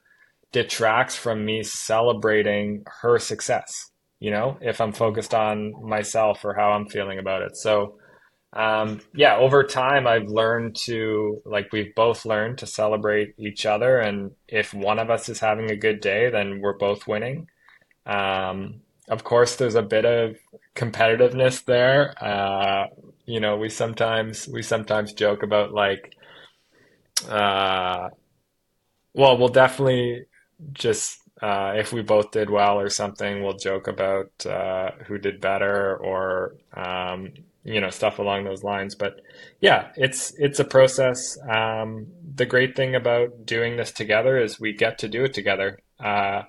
[0.53, 3.91] detracts from me celebrating her success.
[4.21, 7.57] You know, if I'm focused on myself or how I'm feeling about it.
[7.57, 7.99] So,
[8.53, 13.99] um, yeah, over time, I've learned to, like, we've both learned to celebrate each other.
[13.99, 17.49] And if one of us is having a good day, then we're both winning.
[18.07, 20.37] Um, of course, there's a bit of
[20.77, 22.15] competitiveness there.
[22.23, 22.87] Uh,
[23.27, 26.15] you know, we sometimes we sometimes joke about like,
[27.29, 28.09] uh,
[29.15, 30.25] well, we'll definitely
[30.73, 35.41] just uh, if we both did well or something, we'll joke about uh, who did
[35.41, 37.33] better or um,
[37.65, 38.95] you know stuff along those lines.
[38.95, 39.21] But
[39.61, 41.37] yeah, it's it's a process.
[41.49, 45.79] Um, the great thing about doing this together is we get to do it together.
[46.03, 46.43] Uh,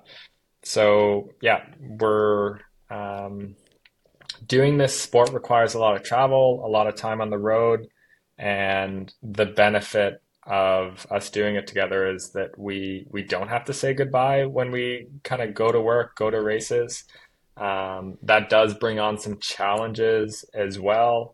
[0.63, 2.59] so yeah, we're
[2.89, 3.55] um,
[4.53, 7.87] doing this sport requires a lot of travel, a lot of time on the road,
[8.37, 13.73] and the benefit of us doing it together is that we we don't have to
[13.73, 17.03] say goodbye when we kind of go to work, go to races.
[17.57, 21.33] Um, that does bring on some challenges as well.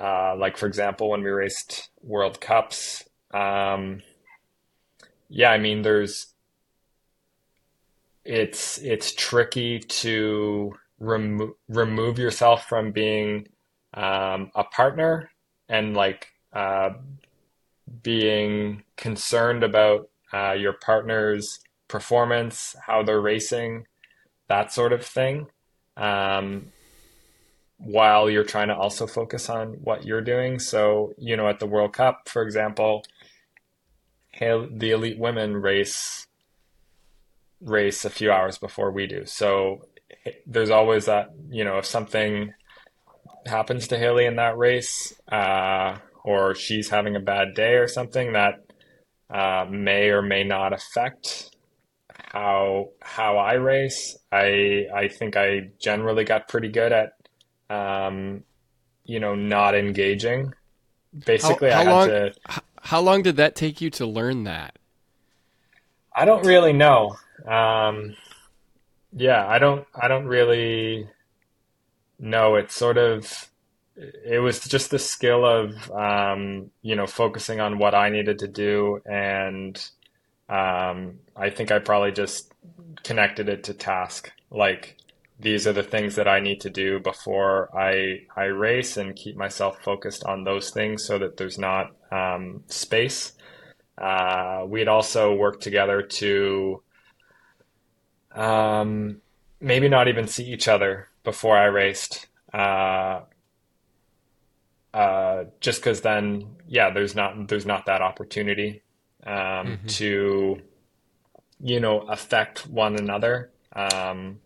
[0.00, 3.02] Uh, like for example, when we raced World Cups,
[3.34, 4.02] um,
[5.28, 6.32] yeah, I mean, there's
[8.24, 13.48] it's it's tricky to remo- remove yourself from being
[13.92, 15.30] um, a partner
[15.68, 16.90] and like uh,
[18.02, 23.86] being concerned about uh, your partner's performance, how they're racing,
[24.48, 25.48] that sort of thing,
[25.96, 26.72] um,
[27.78, 30.58] while you're trying to also focus on what you're doing.
[30.58, 33.04] So, you know, at the World Cup, for example,
[34.38, 36.26] the elite women race
[37.60, 39.24] race a few hours before we do.
[39.24, 39.86] So
[40.46, 42.52] there's always that, you know, if something
[43.46, 48.34] happens to Haley in that race, uh, or she's having a bad day or something
[48.34, 48.64] that
[49.30, 51.50] uh, may or may not affect
[52.32, 54.16] how how I race.
[54.30, 57.12] I I think I generally got pretty good at
[57.68, 58.44] um,
[59.04, 60.54] you know not engaging.
[61.26, 62.32] Basically, how, how I had long, to.
[62.84, 64.78] How long did that take you to learn that?
[66.14, 67.16] I don't really know.
[67.46, 68.16] Um,
[69.12, 69.86] yeah, I don't.
[69.94, 71.08] I don't really
[72.18, 72.56] know.
[72.56, 73.50] It's sort of
[73.96, 78.48] it was just the skill of um, you know focusing on what I needed to
[78.48, 79.76] do, and
[80.48, 82.52] um, I think I probably just
[83.04, 84.32] connected it to task.
[84.50, 84.96] Like
[85.38, 89.36] these are the things that I need to do before I I race, and keep
[89.36, 93.32] myself focused on those things so that there's not um, space.
[93.98, 96.82] Uh, we had also worked together to
[98.34, 99.20] um,
[99.60, 102.26] maybe not even see each other before I raced.
[102.52, 103.22] Uh,
[104.92, 108.82] uh, just because then, yeah, there's not there's not that opportunity
[109.26, 109.86] um, mm-hmm.
[109.86, 110.60] to,
[111.60, 113.50] you know, affect one another.
[113.74, 114.40] Um,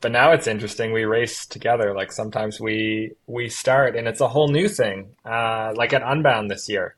[0.00, 0.92] but now it's interesting.
[0.92, 1.94] We race together.
[1.94, 5.16] Like sometimes we we start, and it's a whole new thing.
[5.24, 6.96] Uh, like at Unbound this year,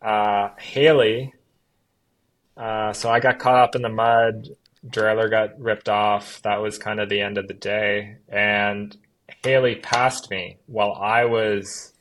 [0.00, 1.34] uh, Haley.
[2.56, 4.48] Uh, so I got caught up in the mud.
[4.88, 6.40] Derailleur got ripped off.
[6.42, 8.96] That was kind of the end of the day, and
[9.42, 11.92] Haley passed me while I was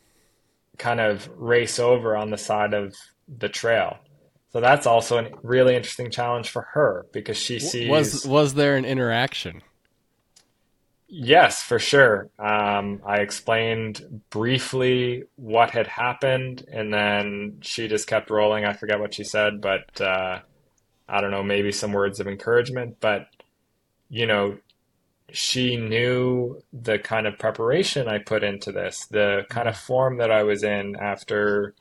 [0.78, 2.96] kind of race over on the side of
[3.28, 3.98] the trail.
[4.52, 8.78] So that's also a really interesting challenge for her because she sees was was there
[8.78, 9.62] an interaction?
[11.08, 12.30] Yes, for sure.
[12.40, 18.66] Um, I explained briefly what had happened, and then she just kept rolling.
[18.66, 20.40] I forget what she said, but uh,
[21.08, 22.98] I don't know, maybe some words of encouragement.
[23.00, 23.28] But
[24.10, 24.58] you know,
[25.32, 30.32] she knew the kind of preparation I put into this, the kind of form that
[30.32, 31.74] I was in after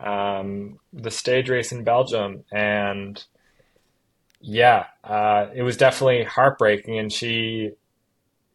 [0.00, 2.44] um, the stage race in Belgium.
[2.52, 3.22] And
[4.40, 6.98] yeah, uh, it was definitely heartbreaking.
[6.98, 7.72] And she,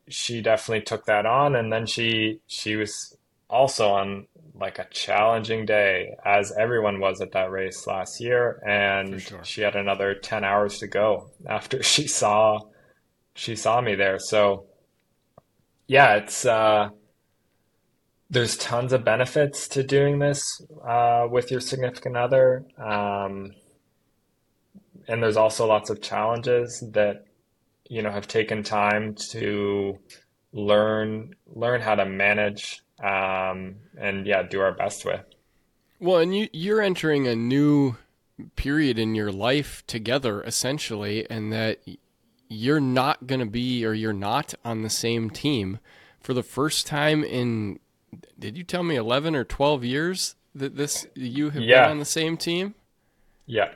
[0.09, 1.55] she definitely took that on.
[1.55, 3.17] And then she, she was
[3.49, 8.61] also on like a challenging day as everyone was at that race last year.
[8.67, 9.43] And sure.
[9.43, 12.59] she had another 10 hours to go after she saw
[13.35, 14.19] she saw me there.
[14.19, 14.67] So
[15.87, 16.89] yeah, it's uh,
[18.29, 23.51] there's tons of benefits to doing this uh, with your significant other, um,
[25.07, 27.25] and there's also lots of challenges that
[27.89, 29.99] you know have taken time to
[30.53, 35.21] learn learn how to manage um, and yeah, do our best with.
[35.99, 37.95] Well, and you you're entering a new
[38.55, 41.79] period in your life together essentially and that
[42.49, 45.79] you're not going to be or you're not on the same team
[46.19, 47.79] for the first time in
[48.37, 51.83] did you tell me 11 or 12 years that this you have yeah.
[51.83, 52.75] been on the same team?
[53.45, 53.73] Yeah.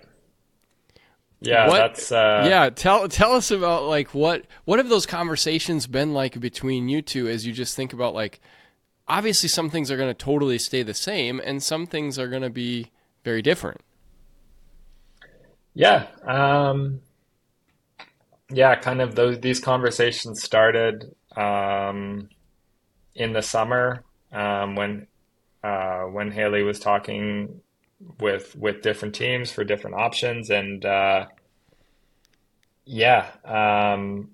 [1.39, 2.45] Yeah, what, that's uh...
[2.49, 2.70] yeah.
[2.70, 7.28] Tell tell us about like what what have those conversations been like between you two
[7.28, 8.41] as you just think about like
[9.08, 12.41] obviously some things are going to totally stay the same and some things are going
[12.41, 12.91] to be
[13.24, 13.82] very different.
[15.74, 17.01] Yeah, um,
[18.49, 22.30] yeah, kind of those these conversations started um,
[23.14, 25.08] in the summer um, when
[25.64, 27.62] uh, when Haley was talking
[28.20, 31.26] with with different teams for different options and uh,
[32.86, 34.30] yeah um,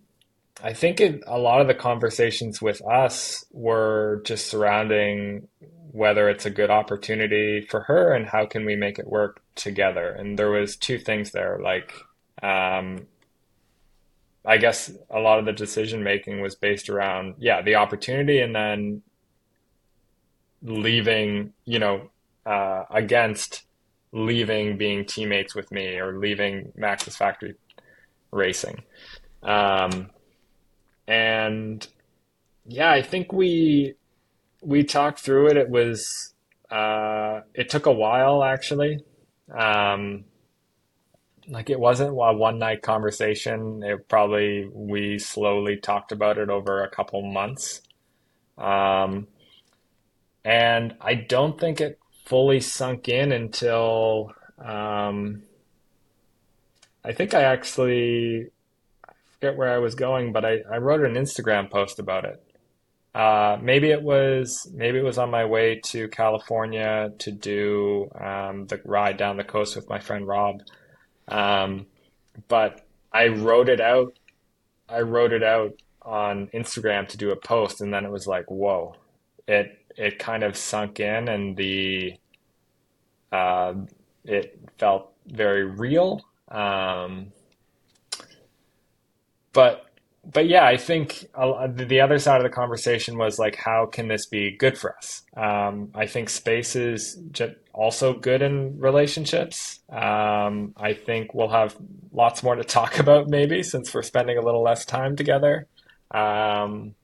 [0.64, 5.48] i think it, a lot of the conversations with us were just surrounding
[5.92, 10.10] whether it's a good opportunity for her and how can we make it work together
[10.10, 11.94] and there was two things there like
[12.42, 13.06] um,
[14.46, 18.56] i guess a lot of the decision making was based around yeah the opportunity and
[18.56, 19.02] then
[20.64, 22.10] leaving you know
[22.46, 23.64] uh, against
[24.14, 27.56] leaving being teammates with me or leaving Maxxis Factory
[28.32, 28.84] Racing.
[29.42, 30.10] Um,
[31.08, 31.86] and
[32.66, 33.96] yeah, I think we
[34.62, 35.58] we talked through it.
[35.58, 36.34] It was
[36.70, 39.04] uh, it took a while actually.
[39.52, 40.26] Um,
[41.48, 43.84] like it wasn't a one night conversation.
[43.84, 47.82] It probably we slowly talked about it over a couple months.
[48.58, 49.28] Um,
[50.46, 55.44] and I don't think it fully sunk in until um,
[57.04, 58.50] I think I actually
[59.44, 62.42] forget where I was going, but I, I wrote an Instagram post about it.
[63.14, 68.66] Uh, maybe it was maybe it was on my way to California to do um,
[68.68, 70.62] the ride down the coast with my friend Rob,
[71.28, 71.86] um,
[72.48, 74.18] but I wrote it out.
[74.88, 78.50] I wrote it out on Instagram to do a post, and then it was like,
[78.50, 78.96] whoa!
[79.46, 82.14] It it kind of sunk in and the
[83.34, 83.74] uh,
[84.24, 86.22] it felt very real.
[86.48, 87.34] Um,
[89.54, 89.86] but
[90.26, 94.26] but yeah, I think the other side of the conversation was like, how can this
[94.26, 95.22] be good for us?
[95.36, 97.22] Um, I think space is
[97.74, 99.82] also good in relationships.
[99.90, 101.76] Um, I think we'll have
[102.14, 105.68] lots more to talk about maybe since we're spending a little less time together.
[106.12, 106.96] Um,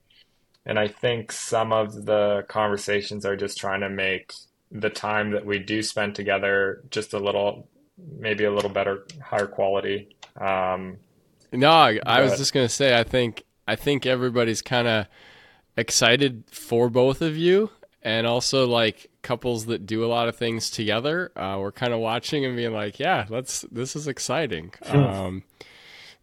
[0.65, 4.31] and I think some of the conversations are just trying to make
[4.71, 7.67] the time that we do spend together just a little,
[8.17, 10.15] maybe a little better, higher quality.
[10.39, 10.97] Um,
[11.51, 15.07] no, I, I was just gonna say, I think I think everybody's kind of
[15.77, 17.69] excited for both of you,
[18.01, 21.31] and also like couples that do a lot of things together.
[21.35, 23.61] Uh, we're kind of watching and being like, yeah, let's.
[23.71, 24.73] This is exciting.
[24.85, 25.43] um,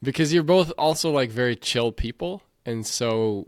[0.02, 3.46] because you're both also like very chill people, and so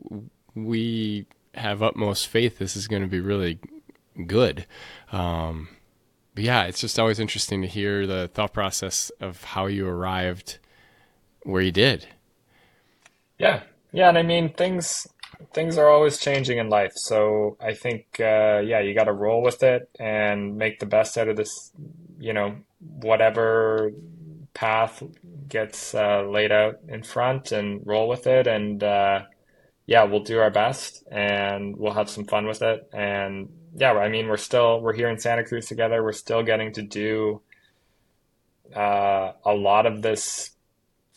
[0.55, 3.59] we have utmost faith this is going to be really
[4.27, 4.67] good.
[5.13, 5.69] Um,
[6.35, 10.59] but yeah, it's just always interesting to hear the thought process of how you arrived
[11.49, 12.07] where you did.
[13.39, 15.09] Yeah, yeah, and I mean things
[15.55, 19.43] things are always changing in life, so I think uh, yeah, you got to roll
[19.43, 21.73] with it and make the best out of this.
[22.21, 23.93] You know, whatever
[24.53, 25.03] path
[25.49, 29.23] gets uh, laid out in front, and roll with it, and uh,
[29.87, 32.91] yeah, we'll do our best and we'll have some fun with it.
[32.93, 36.03] And yeah, I mean, we're still we're here in Santa Cruz together.
[36.03, 37.41] We're still getting to do
[38.77, 40.51] uh, a lot of this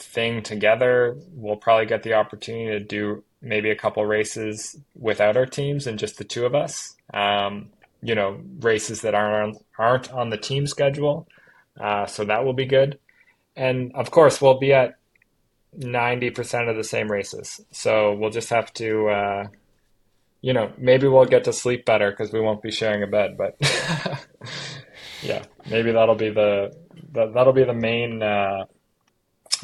[0.01, 1.17] thing together.
[1.33, 5.97] We'll probably get the opportunity to do maybe a couple races without our teams and
[5.97, 6.95] just the two of us.
[7.13, 7.69] Um,
[8.03, 11.27] you know, races that aren't aren't on the team schedule.
[11.79, 12.99] Uh, so that will be good.
[13.55, 14.97] And of course, we'll be at
[15.77, 17.61] 90% of the same races.
[17.71, 19.47] So we'll just have to, uh,
[20.41, 23.37] you know, maybe we'll get to sleep better because we won't be sharing a bed.
[23.37, 23.57] But
[25.21, 26.75] yeah, maybe that'll be the,
[27.11, 28.65] the that'll be the main uh,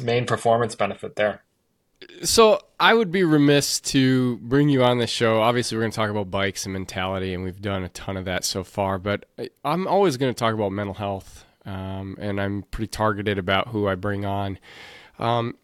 [0.00, 1.42] main performance benefit there.
[2.22, 5.40] So I would be remiss to bring you on the show.
[5.40, 8.24] Obviously, we're going to talk about bikes and mentality, and we've done a ton of
[8.26, 8.98] that so far.
[8.98, 9.28] But
[9.64, 13.88] I'm always going to talk about mental health, um, and I'm pretty targeted about who
[13.88, 14.58] I bring on.
[15.18, 15.56] Um,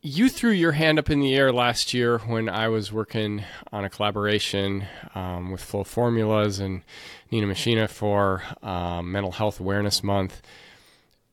[0.00, 3.84] you threw your hand up in the air last year when I was working on
[3.84, 6.82] a collaboration um, with Flow Formulas and
[7.30, 10.42] Nina Machina for um, Mental Health Awareness Month.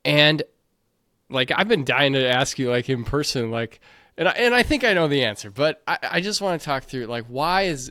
[0.04, 0.44] And
[1.30, 3.80] like, I've been dying to ask you, like, in person, like,
[4.20, 6.66] and I, and I think I know the answer, but I, I just want to
[6.66, 7.90] talk through like why is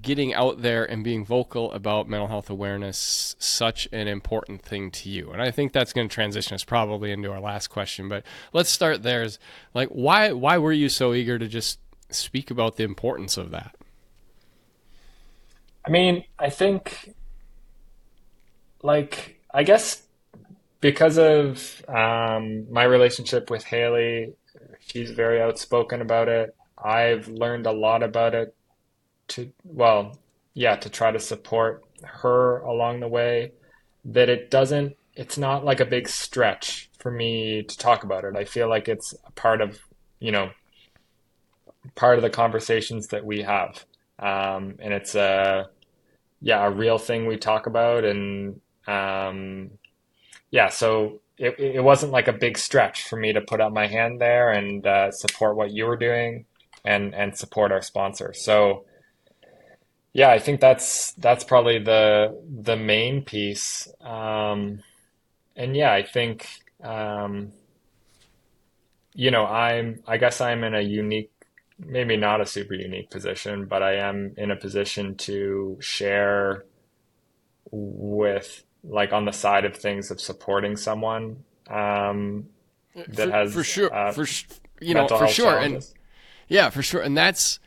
[0.00, 5.10] getting out there and being vocal about mental health awareness such an important thing to
[5.10, 5.30] you?
[5.30, 8.70] And I think that's going to transition us probably into our last question, but let's
[8.70, 9.22] start there.
[9.22, 9.38] Is
[9.74, 13.76] like why why were you so eager to just speak about the importance of that?
[15.84, 17.14] I mean, I think
[18.82, 20.04] like I guess
[20.80, 24.34] because of um, my relationship with Haley,
[24.80, 26.54] she's very outspoken about it.
[26.82, 28.54] I've learned a lot about it
[29.28, 30.18] to well,
[30.54, 33.52] yeah, to try to support her along the way.
[34.04, 38.34] That it doesn't, it's not like a big stretch for me to talk about it.
[38.36, 39.78] I feel like it's a part of,
[40.20, 40.50] you know,
[41.94, 43.84] part of the conversations that we have,
[44.18, 45.68] um, and it's a,
[46.40, 49.70] yeah, a real thing we talk about, and um,
[50.50, 53.86] yeah, so it, it wasn't like a big stretch for me to put up my
[53.86, 56.44] hand there and uh, support what you were doing
[56.84, 58.32] and and support our sponsor.
[58.34, 58.84] So
[60.12, 63.88] yeah, I think that's that's probably the the main piece.
[64.00, 64.82] Um,
[65.56, 66.48] and yeah, I think
[66.82, 67.52] um,
[69.14, 71.30] you know I'm I guess I'm in a unique,
[71.78, 76.64] maybe not a super unique position, but I am in a position to share
[77.70, 82.46] with like on the side of things of supporting someone um,
[82.94, 84.26] that for, has for sure uh, for
[84.80, 85.90] you know for sure challenges.
[85.90, 85.98] and
[86.48, 87.60] yeah for sure and that's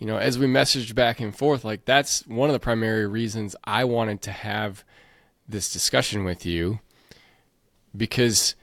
[0.00, 3.54] you know, as we messaged back and forth, like that's one of the primary reasons
[3.64, 4.82] I wanted to have
[5.46, 6.80] this discussion with you
[7.94, 8.54] because,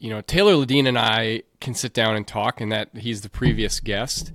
[0.00, 3.28] you know, Taylor Lideen and I can sit down and talk, and that he's the
[3.28, 4.32] previous guest,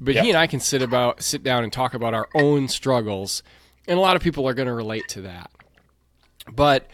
[0.00, 0.24] but Yep.
[0.24, 3.42] he and I can sit about sit down and talk about our own struggles,
[3.86, 5.50] and a lot of people are going to relate to that.
[6.54, 6.86] But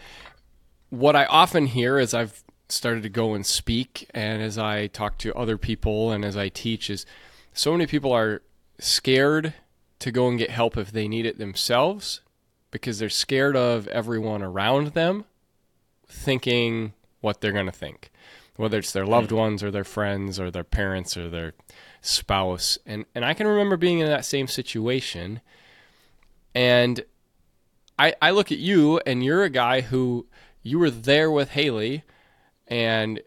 [0.89, 5.17] what I often hear as I've started to go and speak, and as I talk
[5.19, 7.05] to other people, and as I teach, is
[7.53, 8.41] so many people are
[8.79, 9.53] scared
[9.99, 12.21] to go and get help if they need it themselves
[12.71, 15.25] because they're scared of everyone around them
[16.07, 18.11] thinking what they're going to think
[18.55, 19.37] whether it's their loved hmm.
[19.37, 21.53] ones or their friends or their parents or their
[22.01, 22.77] spouse.
[22.85, 25.41] And and I can remember being in that same situation
[26.53, 27.03] and
[27.97, 30.27] I I look at you and you're a guy who
[30.63, 32.03] you were there with Haley
[32.67, 33.21] and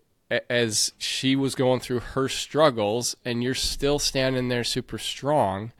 [0.51, 5.73] as she was going through her struggles and you're still standing there super strong.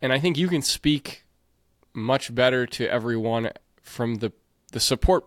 [0.00, 1.24] And i think you can speak
[1.92, 3.50] much better to everyone
[3.82, 4.32] from the
[4.72, 5.24] the support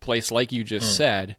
[0.00, 1.36] place like you just said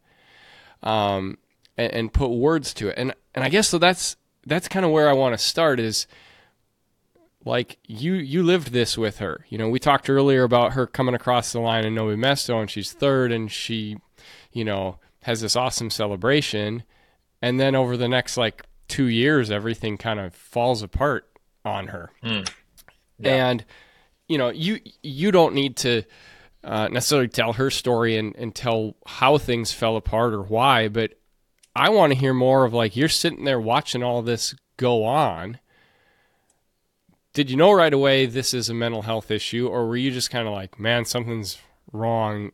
[0.83, 1.37] um
[1.77, 2.95] and, and put words to it.
[2.97, 6.07] And and i guess so that's that's kind of where i want to start is
[7.49, 9.45] like you you lived this with her.
[9.49, 12.69] You know we talked earlier about her coming across the line in Nove Mesto and
[12.69, 13.97] she's third and she
[14.53, 16.83] you know has this awesome celebration.
[17.41, 21.27] And then over the next like two years everything kind of falls apart
[21.65, 22.11] on her.
[23.17, 23.33] Yeah.
[23.49, 23.65] and
[24.29, 26.03] you know you you don't need to
[26.63, 31.13] uh, necessarily tell her story and, and tell how things fell apart or why but
[31.75, 35.57] i want to hear more of like you're sitting there watching all this go on
[37.33, 40.29] did you know right away this is a mental health issue or were you just
[40.31, 41.57] kind of like man something's
[41.91, 42.51] wrong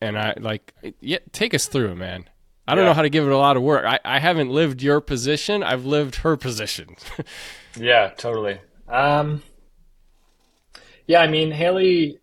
[0.00, 2.28] and i like yeah take us through it man
[2.68, 2.90] i don't Yeah.
[2.90, 5.62] know how to give it a lot of work I, I haven't lived your position
[5.62, 6.96] i've lived her position
[7.76, 8.60] Yeah, totally.
[8.86, 9.42] Um,
[11.06, 12.18] yeah, I mean, Haley,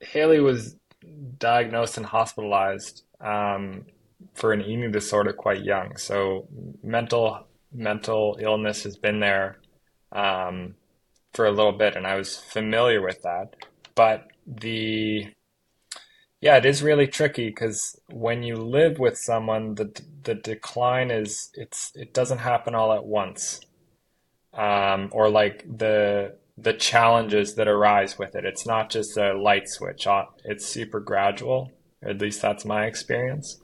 [0.00, 0.76] Haley was
[1.38, 3.86] diagnosed and hospitalized um,
[4.34, 5.96] for an eating disorder quite young.
[5.96, 6.46] So
[6.82, 9.58] mental mental illness has been there
[10.12, 10.74] um,
[11.32, 13.54] for a little bit, and I was familiar with that.
[13.94, 15.28] But the
[16.40, 21.50] yeah, it is really tricky because when you live with someone, the the decline is
[21.54, 23.60] it's it doesn't happen all at once
[24.54, 28.44] um, or like the the challenges that arise with it.
[28.44, 30.06] It's not just a light switch.
[30.06, 31.70] Uh, It's super gradual.
[32.02, 33.60] At least that's my experience.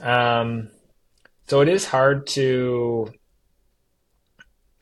[0.00, 0.70] Um,
[1.48, 3.12] so it is hard to.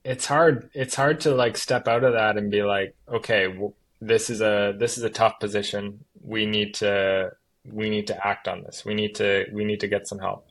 [0.05, 0.71] It's hard.
[0.75, 3.55] It's hard to like step out of that and be like, okay,
[4.01, 6.05] this is a this is a tough position.
[6.23, 7.33] We need to
[7.65, 8.85] we need to act on this.
[8.85, 10.49] We need to we need to get some help.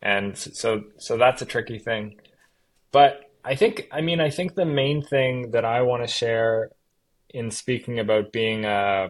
[0.00, 2.16] And so so that's a tricky thing.
[2.92, 6.70] But I think, I mean, I think the main thing that I want to share
[7.28, 9.08] in speaking about being a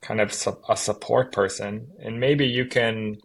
[0.00, 0.30] kind of
[0.68, 3.16] a support person, and maybe you can,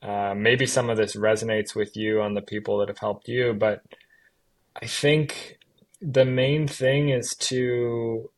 [0.00, 3.52] uh, maybe some of this resonates with you on the people that have helped you,
[3.52, 3.82] but
[4.80, 5.58] I think
[6.00, 8.30] the main thing is to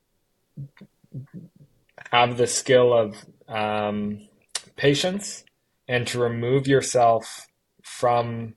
[2.10, 3.16] have the skill of
[3.48, 4.28] um,
[4.76, 5.44] patience
[5.86, 7.46] and to remove yourself
[7.82, 8.54] from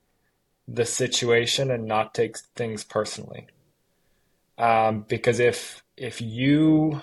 [0.67, 3.47] the situation and not take things personally.
[4.57, 7.01] Um, because if if you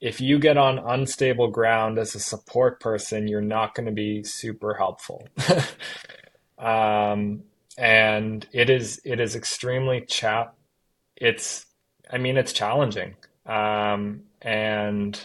[0.00, 4.22] if you get on unstable ground as a support person, you're not going to be
[4.24, 5.28] super helpful.
[6.58, 7.42] um,
[7.78, 10.52] and it is it is extremely chat.
[11.16, 11.64] It's
[12.10, 13.14] I mean it's challenging.
[13.46, 15.18] Um, and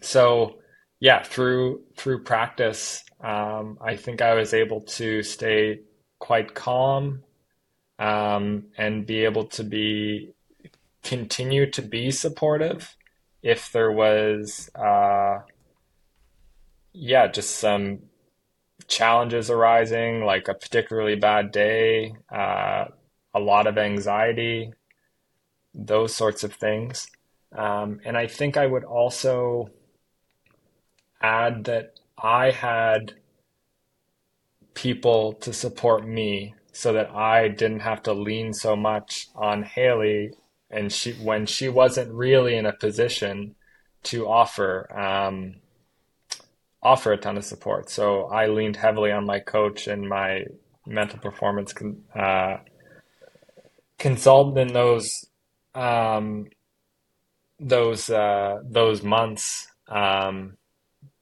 [0.00, 0.56] so
[0.98, 5.80] yeah, through through practice, um, I think I was able to stay
[6.18, 7.22] quite calm
[7.98, 10.32] um, and be able to be
[11.02, 12.96] continue to be supportive
[13.42, 15.40] if there was uh,
[16.92, 18.00] yeah just some
[18.88, 22.86] challenges arising like a particularly bad day uh,
[23.34, 24.72] a lot of anxiety
[25.74, 27.06] those sorts of things.
[27.52, 29.70] Um, and i think i would also
[31.22, 33.14] add that i had
[34.76, 40.32] people to support me so that I didn't have to lean so much on Haley
[40.70, 43.56] and she when she wasn't really in a position
[44.04, 45.56] to offer um,
[46.86, 47.90] offer a ton of support.
[47.90, 50.44] So I leaned heavily on my coach and my
[50.86, 52.58] mental performance con- uh,
[53.98, 55.26] consultant in those
[55.74, 56.46] um,
[57.58, 60.56] those uh, those months um,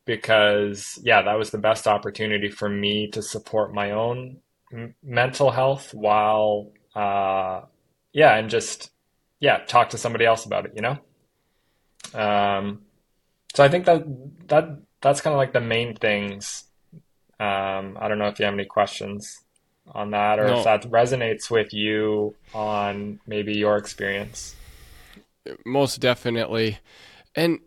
[0.04, 4.36] because yeah, that was the best opportunity for me to support my own
[4.70, 7.62] m- mental health while uh,
[8.12, 8.90] yeah, and just
[9.40, 10.98] yeah, talk to somebody else about it, you know.
[12.12, 12.82] Um,
[13.54, 14.02] so I think that
[14.48, 14.64] that
[15.04, 16.64] that's kind of like the main things.
[17.38, 19.40] Um, I don't know if you have any questions
[19.86, 20.58] on that or no.
[20.58, 24.56] if that resonates with you on maybe your experience.
[25.66, 26.78] Most definitely.
[27.36, 27.60] And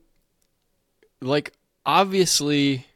[1.21, 1.53] like
[1.85, 2.87] obviously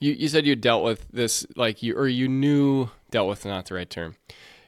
[0.00, 3.66] you, you said you dealt with this like you or you knew dealt with not
[3.66, 4.16] the right term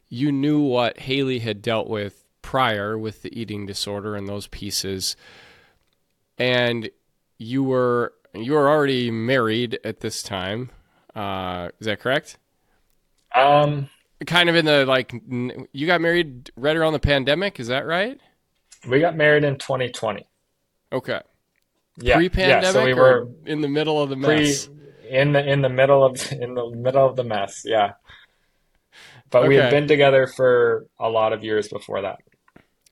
[0.08, 5.14] you knew what haley had dealt with prior with the eating disorder and those pieces
[6.36, 6.90] and
[7.38, 10.70] you were you were already married at this time
[11.14, 12.38] uh is that correct
[13.34, 13.88] um
[14.26, 15.14] kind of in the like
[15.72, 18.20] you got married right around the pandemic is that right
[18.88, 20.26] we got married in 2020
[20.92, 21.20] okay
[22.02, 24.66] yeah, pre-pandemic yeah, so we were in the middle of the mess.
[24.66, 24.76] Pre,
[25.10, 27.92] in the in the middle of in the middle of the mess, yeah.
[29.30, 29.48] But okay.
[29.48, 32.18] we had been together for a lot of years before that.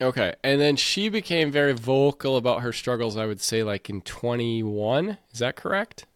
[0.01, 3.17] Okay, and then she became very vocal about her struggles.
[3.17, 5.19] I would say, like in twenty one.
[5.33, 6.07] Is that correct?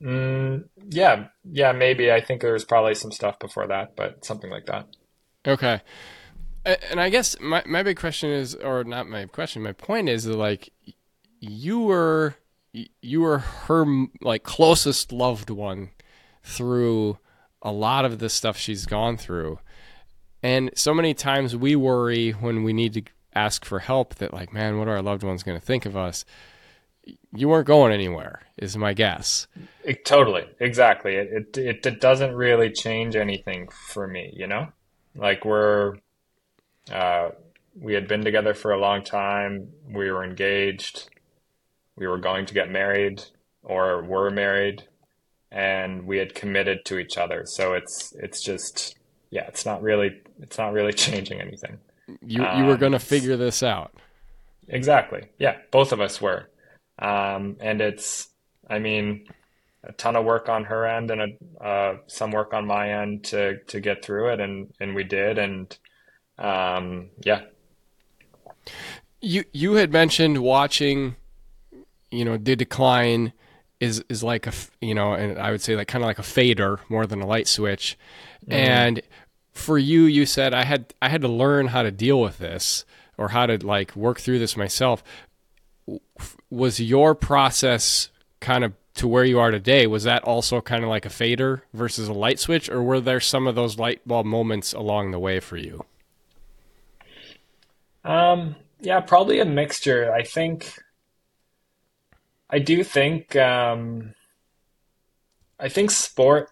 [0.00, 2.12] Mm, yeah, yeah, maybe.
[2.12, 4.86] I think there was probably some stuff before that, but something like that.
[5.46, 5.80] Okay,
[6.64, 10.26] and I guess my my big question is, or not my question, my point is
[10.26, 10.72] like
[11.40, 12.36] you were
[12.72, 13.84] you were her
[14.20, 15.90] like closest loved one
[16.42, 17.18] through
[17.62, 19.58] a lot of the stuff she's gone through.
[20.42, 23.02] And so many times we worry when we need to
[23.34, 25.96] ask for help that like, man, what are our loved ones going to think of
[25.96, 26.24] us?
[27.34, 29.46] You weren't going anywhere, is my guess.
[29.84, 31.16] It, totally, exactly.
[31.16, 34.68] It, it it doesn't really change anything for me, you know.
[35.16, 35.96] Like we're,
[36.92, 37.30] uh,
[37.74, 39.72] we had been together for a long time.
[39.88, 41.08] We were engaged
[41.96, 43.22] we were going to get married
[43.62, 44.84] or were married
[45.50, 48.96] and we had committed to each other so it's it's just
[49.32, 51.78] yeah it's not really it's not really changing anything.
[52.24, 53.92] You you were going to um, figure this out.
[54.68, 55.28] Exactly.
[55.38, 56.48] Yeah both of us were.
[56.98, 58.28] Um, and it's
[58.70, 59.26] i mean
[59.82, 63.24] a ton of work on her end and a, uh, some work on my end
[63.24, 65.76] to to get through it and and we did and
[66.38, 67.42] um, yeah.
[69.20, 71.16] You you had mentioned watching
[72.12, 73.32] you know, the decline
[73.80, 76.24] is is like a you know, and I would say like kind of like a
[76.24, 77.98] fader more than a light switch.
[78.44, 78.52] Mm-hmm.
[78.52, 79.02] And
[79.52, 82.84] for you, you said I had I had to learn how to deal with this
[83.16, 85.04] or how to like work through this myself.
[86.50, 88.08] Was your process
[88.40, 89.86] kind of to where you are today?
[89.86, 93.20] Was that also kind of like a fader versus a light switch, or were there
[93.20, 95.84] some of those light bulb moments along the way for you?
[98.04, 100.12] Um, yeah, probably a mixture.
[100.12, 100.78] I think
[102.50, 104.14] I do think um,
[105.58, 106.50] I think sport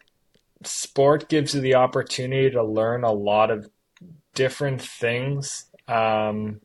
[0.64, 3.68] sport gives you the opportunity to learn a lot of
[4.34, 6.60] different things um,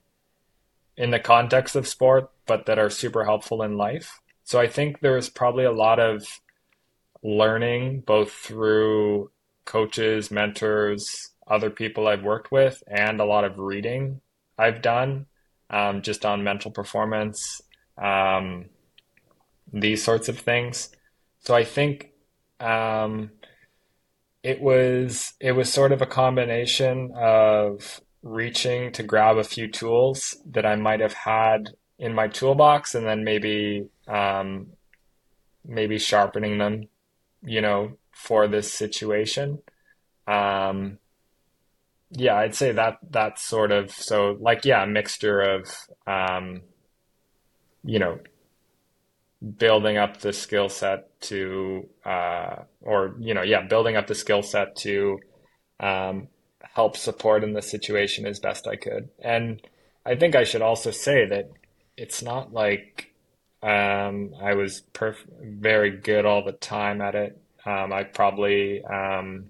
[0.97, 4.19] in the context of sport, but that are super helpful in life.
[4.43, 6.25] So I think there's probably a lot of
[7.23, 9.31] learning both through
[9.65, 14.21] coaches, mentors, other people I've worked with, and a lot of reading
[14.57, 15.25] I've done
[15.69, 17.61] um, just on mental performance.
[17.97, 18.65] Um,
[19.73, 20.89] these sorts of things.
[21.39, 22.11] So I think
[22.59, 23.31] um,
[24.45, 30.37] it was it was sort of a combination of reaching to grab a few tools
[30.51, 34.67] that I might have had in my toolbox, and then maybe um,
[35.65, 36.89] maybe sharpening them,
[37.43, 39.63] you know, for this situation.
[40.27, 40.99] Um,
[42.11, 45.75] yeah, I'd say that that's sort of so like yeah, a mixture of
[46.05, 46.61] um,
[47.83, 48.19] you know
[49.57, 54.41] building up the skill set to uh, or you know yeah building up the skill
[54.41, 55.19] set to
[55.79, 56.27] um,
[56.61, 59.09] help support in the situation as best I could.
[59.19, 59.61] And
[60.05, 61.51] I think I should also say that
[61.97, 63.13] it's not like
[63.63, 67.41] um, I was perf- very good all the time at it.
[67.65, 69.49] Um, I probably, um,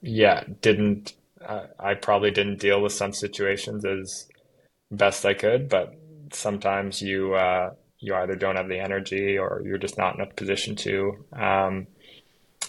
[0.00, 1.14] yeah, didn't.
[1.44, 4.28] Uh, I probably didn't deal with some situations as
[4.90, 5.94] best I could, but
[6.32, 10.26] sometimes you uh, you either don't have the energy or you're just not in a
[10.26, 11.24] position to.
[11.32, 11.86] Um,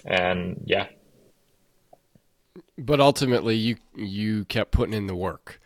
[0.05, 0.87] and yeah,
[2.77, 5.59] but ultimately you you kept putting in the work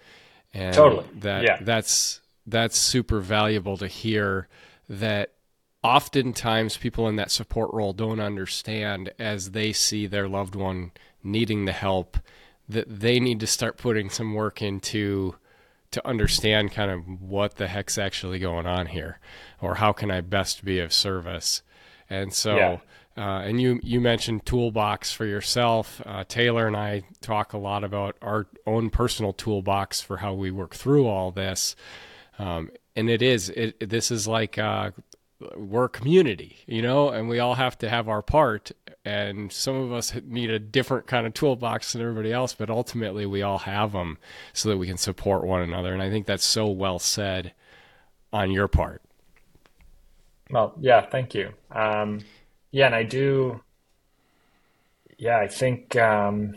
[0.53, 1.57] and totally that yeah.
[1.61, 4.47] that's that's super valuable to hear
[4.89, 5.31] that
[5.83, 10.91] oftentimes people in that support role don't understand as they see their loved one
[11.23, 12.17] needing the help
[12.67, 15.35] that they need to start putting some work into
[15.93, 19.19] to understand kind of what the heck's actually going on here
[19.61, 21.61] or how can I best be of service.
[22.09, 22.77] And so Yeah.
[23.17, 26.01] uh, and you you mentioned toolbox for yourself.
[26.05, 30.51] Uh, Taylor and I talk a lot about our own personal toolbox for how we
[30.51, 31.75] work through all this.
[32.39, 34.91] Um, and it is it this is like uh,
[35.55, 38.71] we're a community, you know, and we all have to have our part.
[39.05, 43.25] And some of us need a different kind of toolbox than everybody else, but ultimately
[43.25, 44.17] we all have them
[44.53, 45.93] so that we can support one another.
[45.93, 47.53] And I think that's so well said
[48.31, 49.01] on your part.
[50.49, 51.51] Well, yeah, thank you.
[51.69, 52.21] Um,
[52.71, 53.61] yeah, and I do.
[55.17, 56.55] Yeah, I think um,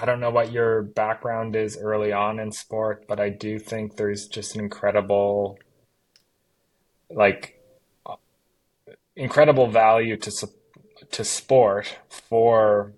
[0.00, 3.96] I don't know what your background is early on in sport, but I do think
[3.96, 5.58] there's just an incredible,
[7.10, 7.60] like,
[9.16, 10.50] incredible value to sup-
[11.12, 12.92] to sport for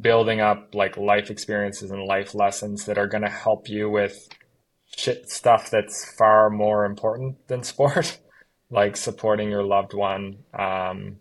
[0.00, 4.28] building up like life experiences and life lessons that are going to help you with
[4.96, 8.18] shit stuff that's far more important than sport,
[8.70, 10.38] like supporting your loved one.
[10.58, 11.16] Um,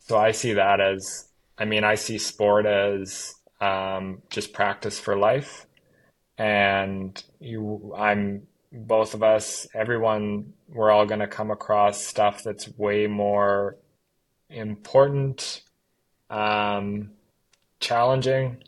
[0.00, 5.16] so I see that as, I mean, I see sport as um, just practice for
[5.16, 5.66] life.
[6.36, 12.68] And you, I'm both of us, everyone, we're all going to come across stuff that's
[12.76, 13.76] way more
[14.54, 15.62] important,
[16.30, 17.10] um,
[17.80, 18.62] challenging,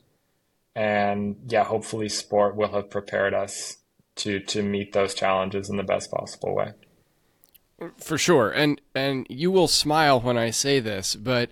[0.75, 3.79] and yeah, hopefully sport will have prepared us
[4.17, 6.73] to to meet those challenges in the best possible way.
[7.99, 8.51] For sure.
[8.51, 11.51] And and you will smile when I say this, but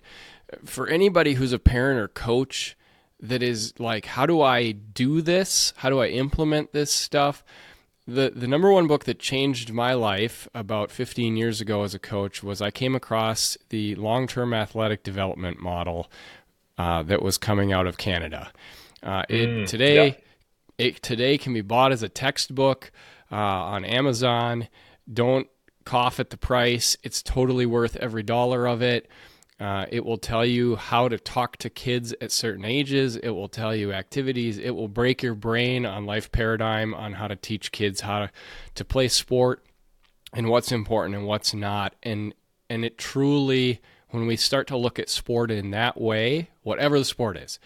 [0.65, 2.77] for anybody who's a parent or coach
[3.21, 5.73] that is like how do I do this?
[5.77, 7.45] How do I implement this stuff?
[8.07, 11.99] The the number one book that changed my life about 15 years ago as a
[11.99, 16.11] coach was I came across the long-term athletic development model
[16.77, 18.53] uh, that was coming out of Canada.
[19.03, 20.15] Uh, it Mm, today yeah.
[20.87, 22.93] it today can be bought as a textbook
[23.33, 24.69] uh, on Amazon.
[25.11, 25.49] Don't
[25.85, 26.97] cough at the price.
[27.03, 29.09] It's totally worth every dollar of it.
[29.61, 33.17] Uh, it will tell you how to talk to kids at certain ages.
[33.17, 34.59] It will tell you activities.
[34.59, 38.31] It will break your brain on life paradigm on how to teach kids how to,
[38.75, 39.65] to play sport
[40.33, 41.95] and what's important and what's not.
[42.03, 42.35] And
[42.69, 47.05] and it truly, when we start to look at sport in that way, whatever the
[47.05, 47.61] sport is,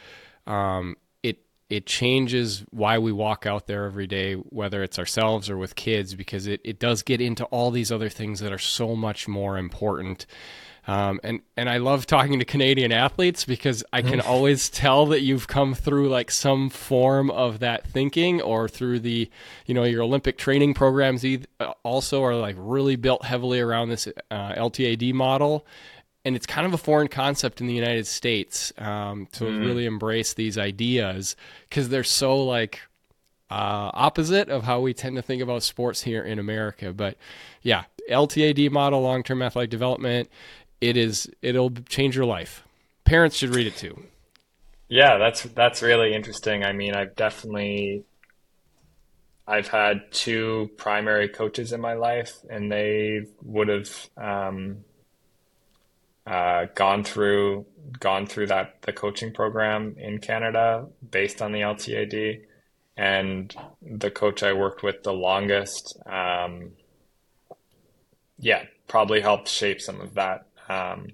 [0.46, 1.38] um, it
[1.70, 6.14] it changes why we walk out there every day, whether it's ourselves or with kids,
[6.14, 9.56] because it, it does get into all these other things that are so much more
[9.56, 10.26] important.
[10.88, 15.20] Um, and and I love talking to Canadian athletes because I can always tell that
[15.20, 19.30] you've come through like some form of that thinking, or through the,
[19.66, 21.26] you know, your Olympic training programs.
[21.26, 25.66] uh, Also, are like really built heavily around this uh, LTAD model,
[26.24, 30.32] and it's kind of a foreign concept in the United States um, to really embrace
[30.32, 31.36] these ideas
[31.68, 32.80] because they're so like
[33.50, 36.92] uh, opposite of how we tend to think about sports here in America.
[36.94, 37.16] But
[37.62, 40.30] yeah, LTAD model, long term athletic development,
[40.80, 42.64] it is it'll change your life.
[43.04, 44.04] Parents should read it too.
[44.88, 46.64] Yeah, that's that's really interesting.
[46.64, 48.04] I mean, I've definitely
[49.46, 54.84] I've had two primary coaches in my life, and they would have um,
[56.26, 57.64] uh, gone through
[57.98, 62.42] gone through that the coaching program in Canada based on the LTAD.
[62.98, 66.72] And the coach I worked with the longest, um,
[68.40, 70.47] yeah, probably helped shape some of that.
[70.68, 71.08] Um,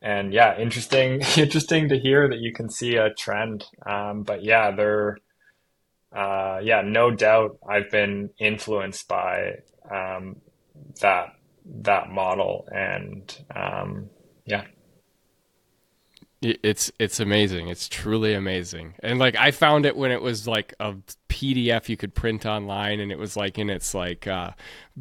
[0.00, 3.64] and yeah, interesting, interesting to hear that you can see a trend.
[3.86, 5.18] Um, but yeah, they're,
[6.14, 9.58] uh, yeah, no doubt I've been influenced by,
[9.90, 10.36] um,
[11.00, 11.34] that,
[11.82, 14.10] that model and, um,
[14.44, 14.64] yeah.
[16.42, 17.68] It's it's amazing.
[17.68, 18.94] It's truly amazing.
[19.02, 20.94] And like I found it when it was like a
[21.28, 24.50] PDF you could print online and it was like in its like uh,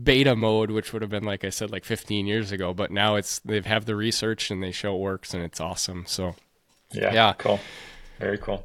[0.01, 2.73] beta mode, which would have been like I said like 15 years ago.
[2.73, 6.05] But now it's they've have the research and they show it works and it's awesome.
[6.07, 6.35] So
[6.91, 7.59] yeah, yeah, cool,
[8.19, 8.63] very cool.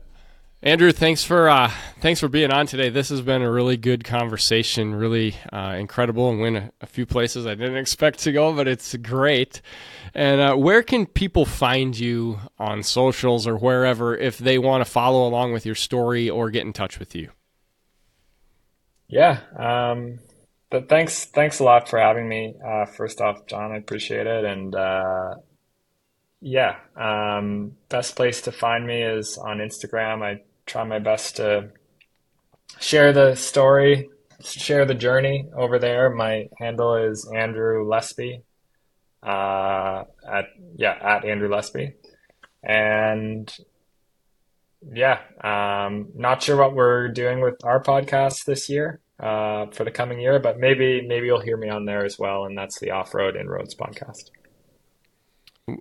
[0.63, 2.89] Andrew, thanks for uh, thanks for being on today.
[2.89, 7.05] This has been a really good conversation, really uh, incredible, and went a, a, few
[7.05, 9.61] places I didn't expect to go, but it's great.
[10.15, 14.91] And uh, where can people find you on socials or wherever if they want to
[14.91, 17.31] follow along with your story or get in touch with you?
[19.09, 20.21] Yeah, um,
[20.71, 22.55] but thanks thanks a lot for having me.
[22.67, 25.35] Uh, first off, John, I appreciate it, and uh,
[26.41, 30.23] yeah, um, best place to find me is on Instagram.
[30.23, 31.71] I try my best to
[32.79, 34.11] share the story,
[34.43, 36.11] share the journey over there.
[36.11, 38.43] My handle is Andrew Lespy.
[39.23, 41.95] Uh, at yeah, at Andrew Lespy,
[42.63, 43.53] and
[44.93, 49.91] yeah, um, not sure what we're doing with our podcast this year uh, for the
[49.91, 52.93] coming year, but maybe maybe you'll hear me on there as well, and that's the
[52.93, 54.31] Off Road Inroads podcast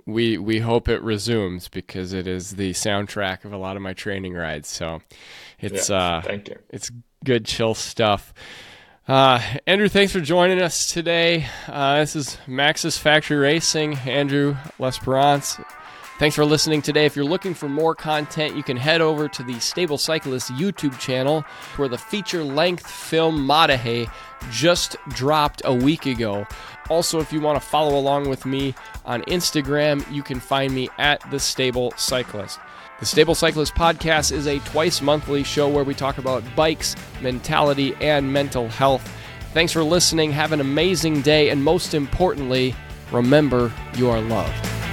[0.06, 3.94] we we hope it resumes because it is the soundtrack of a lot of my
[3.94, 4.68] training rides.
[4.68, 5.02] So
[5.60, 6.58] it's uh thank you.
[6.70, 6.92] It's
[7.24, 8.34] good chill stuff.
[9.08, 11.46] Uh, Andrew, thanks for joining us today.
[11.68, 14.00] Uh, this is Maxxis Factory Racing.
[14.00, 15.60] Andrew L'Esperance.
[16.18, 17.06] Thanks for listening today.
[17.06, 20.98] If you're looking for more content, you can head over to the Stable Cyclist YouTube
[20.98, 21.42] channel
[21.76, 24.10] where the feature length film Mahaday
[24.50, 26.48] just dropped a week ago.
[26.90, 28.76] Also, if you want to follow along with me
[29.06, 32.60] on Instagram, you can find me at The Stable Cyclist.
[33.00, 37.96] The Stable Cyclist podcast is a twice monthly show where we talk about bikes, mentality,
[38.00, 39.12] and mental health.
[39.54, 40.32] Thanks for listening.
[40.32, 42.76] Have an amazing day, and most importantly,
[43.12, 44.85] remember you are loved.